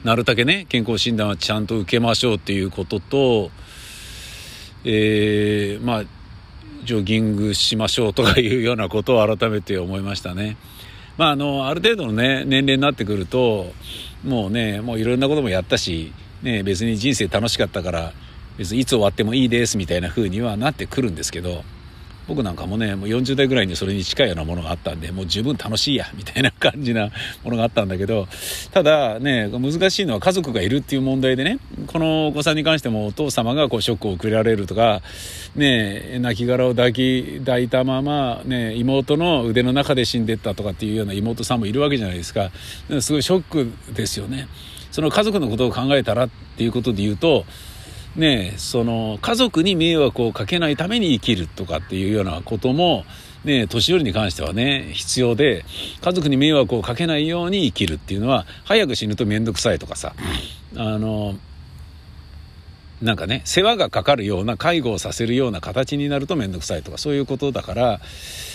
[0.04, 3.52] なるだけね健康診断はちゃんと受けましょうっていうことと
[4.86, 6.04] えー、まあ
[6.84, 10.56] ジョギングしましょうとかいうようなことを改めて思いましたね。
[11.18, 13.72] まあ、あのある程度の、ね、年齢になってくると
[14.24, 16.14] もうねもういろんなこともやったし、
[16.44, 18.14] ね、別に人生楽しかったから
[18.58, 21.64] 別にいつ終わってもいいですみたいな風にはなってくるんですけど
[22.28, 27.10] 僕なんかもねもう40代ぐらいにそれに近いようなものがあったんでもう十分楽しいやみたいな感じな
[27.44, 28.28] ものがあったんだけど
[28.72, 35.02] ただね難しいのは家族がいるっていう問題でねこのお子さんに関してもお父様がこうショックを受けられるとか
[35.56, 42.52] ね亡きを抱き抱いたまま、ね、妹の腕の中で死んでったとかっていうような妹さんもいるわけじゃないですか
[43.02, 44.48] すごいショックですよね。
[44.92, 47.46] その家族のことを考えたらっていうことで言うと
[48.16, 53.06] ね、その家族に迷惑をかけないために生きるとかっていうようなことも、
[53.44, 55.66] ね、年寄りに関してはね、必要で、
[56.02, 60.14] 家族に迷惑をかけないように生きるっていうのは、早く死ぬと面倒くさいとかさ、
[60.76, 61.36] あの、
[63.02, 68.00] なんかね、世話がかかるような、介護をさせるような形になると面倒くさいとか、そういうことだから、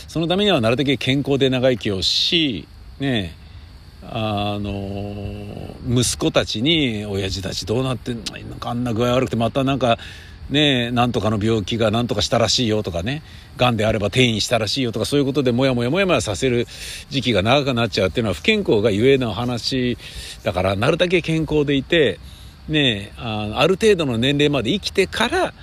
[0.08, 2.66] そのためにはなるだけ健康で長生きをし、
[2.98, 3.36] ね、
[4.02, 9.98] あの息子たちに親父たちどうなってんなんかあんな具合悪くてまたなんか
[10.48, 13.22] ねなんとかの病気が何とかしたらしいよとかね
[13.56, 16.66] がんであれば転移したらしいよとかそういうことでもやもやもやもやさせる
[17.10, 19.96] 時期が長くなっちゃうっていうのは不健康がゆえの話
[20.42, 22.18] だからなるだけ健康でいて
[22.68, 25.54] ねあある程度の年齢まで生きてから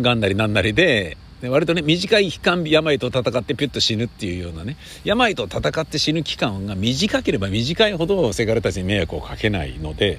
[0.00, 10.18] がんなりなんなりで割とね短い期間病と戦ってピュッと死ぬっていうようなね病と戦って死ぬ期間が短ければ短いほどせがれたちに迷惑をかけないので、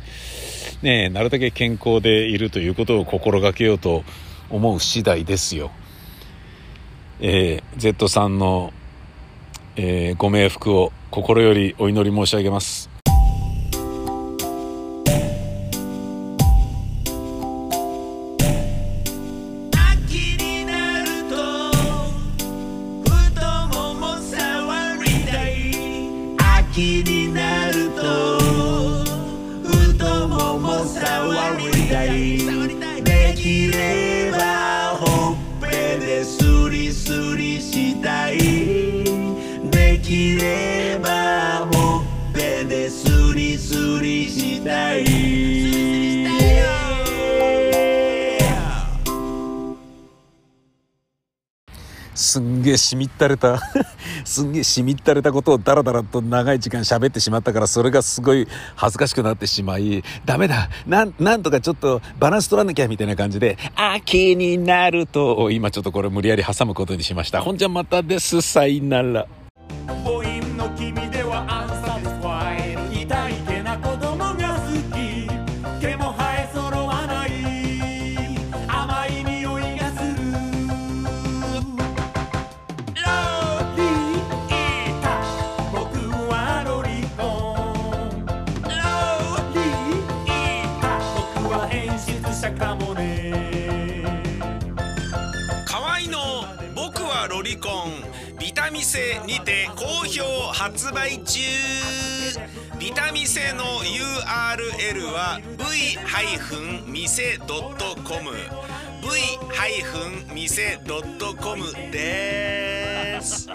[0.81, 4.03] ね、なるだけ健康でいるということを心がけようと
[4.49, 5.71] 思う次第ですよ。
[7.19, 8.71] えー、Z さんの、
[9.75, 12.98] えー、ご冥福を心よりお祈り申し上げます。
[52.29, 53.59] すんげえしみったれた
[54.23, 67.41] すんげえしみったれたことをダラダラと長い時間喋ってしまったからそれがすごい恥ずかしくなってしまいダメだなんなんとかちょっとバランス取らなきゃみたいな感じで秋になると今ちょっとこれ無理やり挟むことにしました。
[67.41, 68.41] ほんじゃまたです。
[68.41, 69.25] さいなら。
[100.09, 101.39] 標発売中
[102.79, 107.09] ビタミセの URL は v-mise.com
[110.35, 113.47] v-mise.com です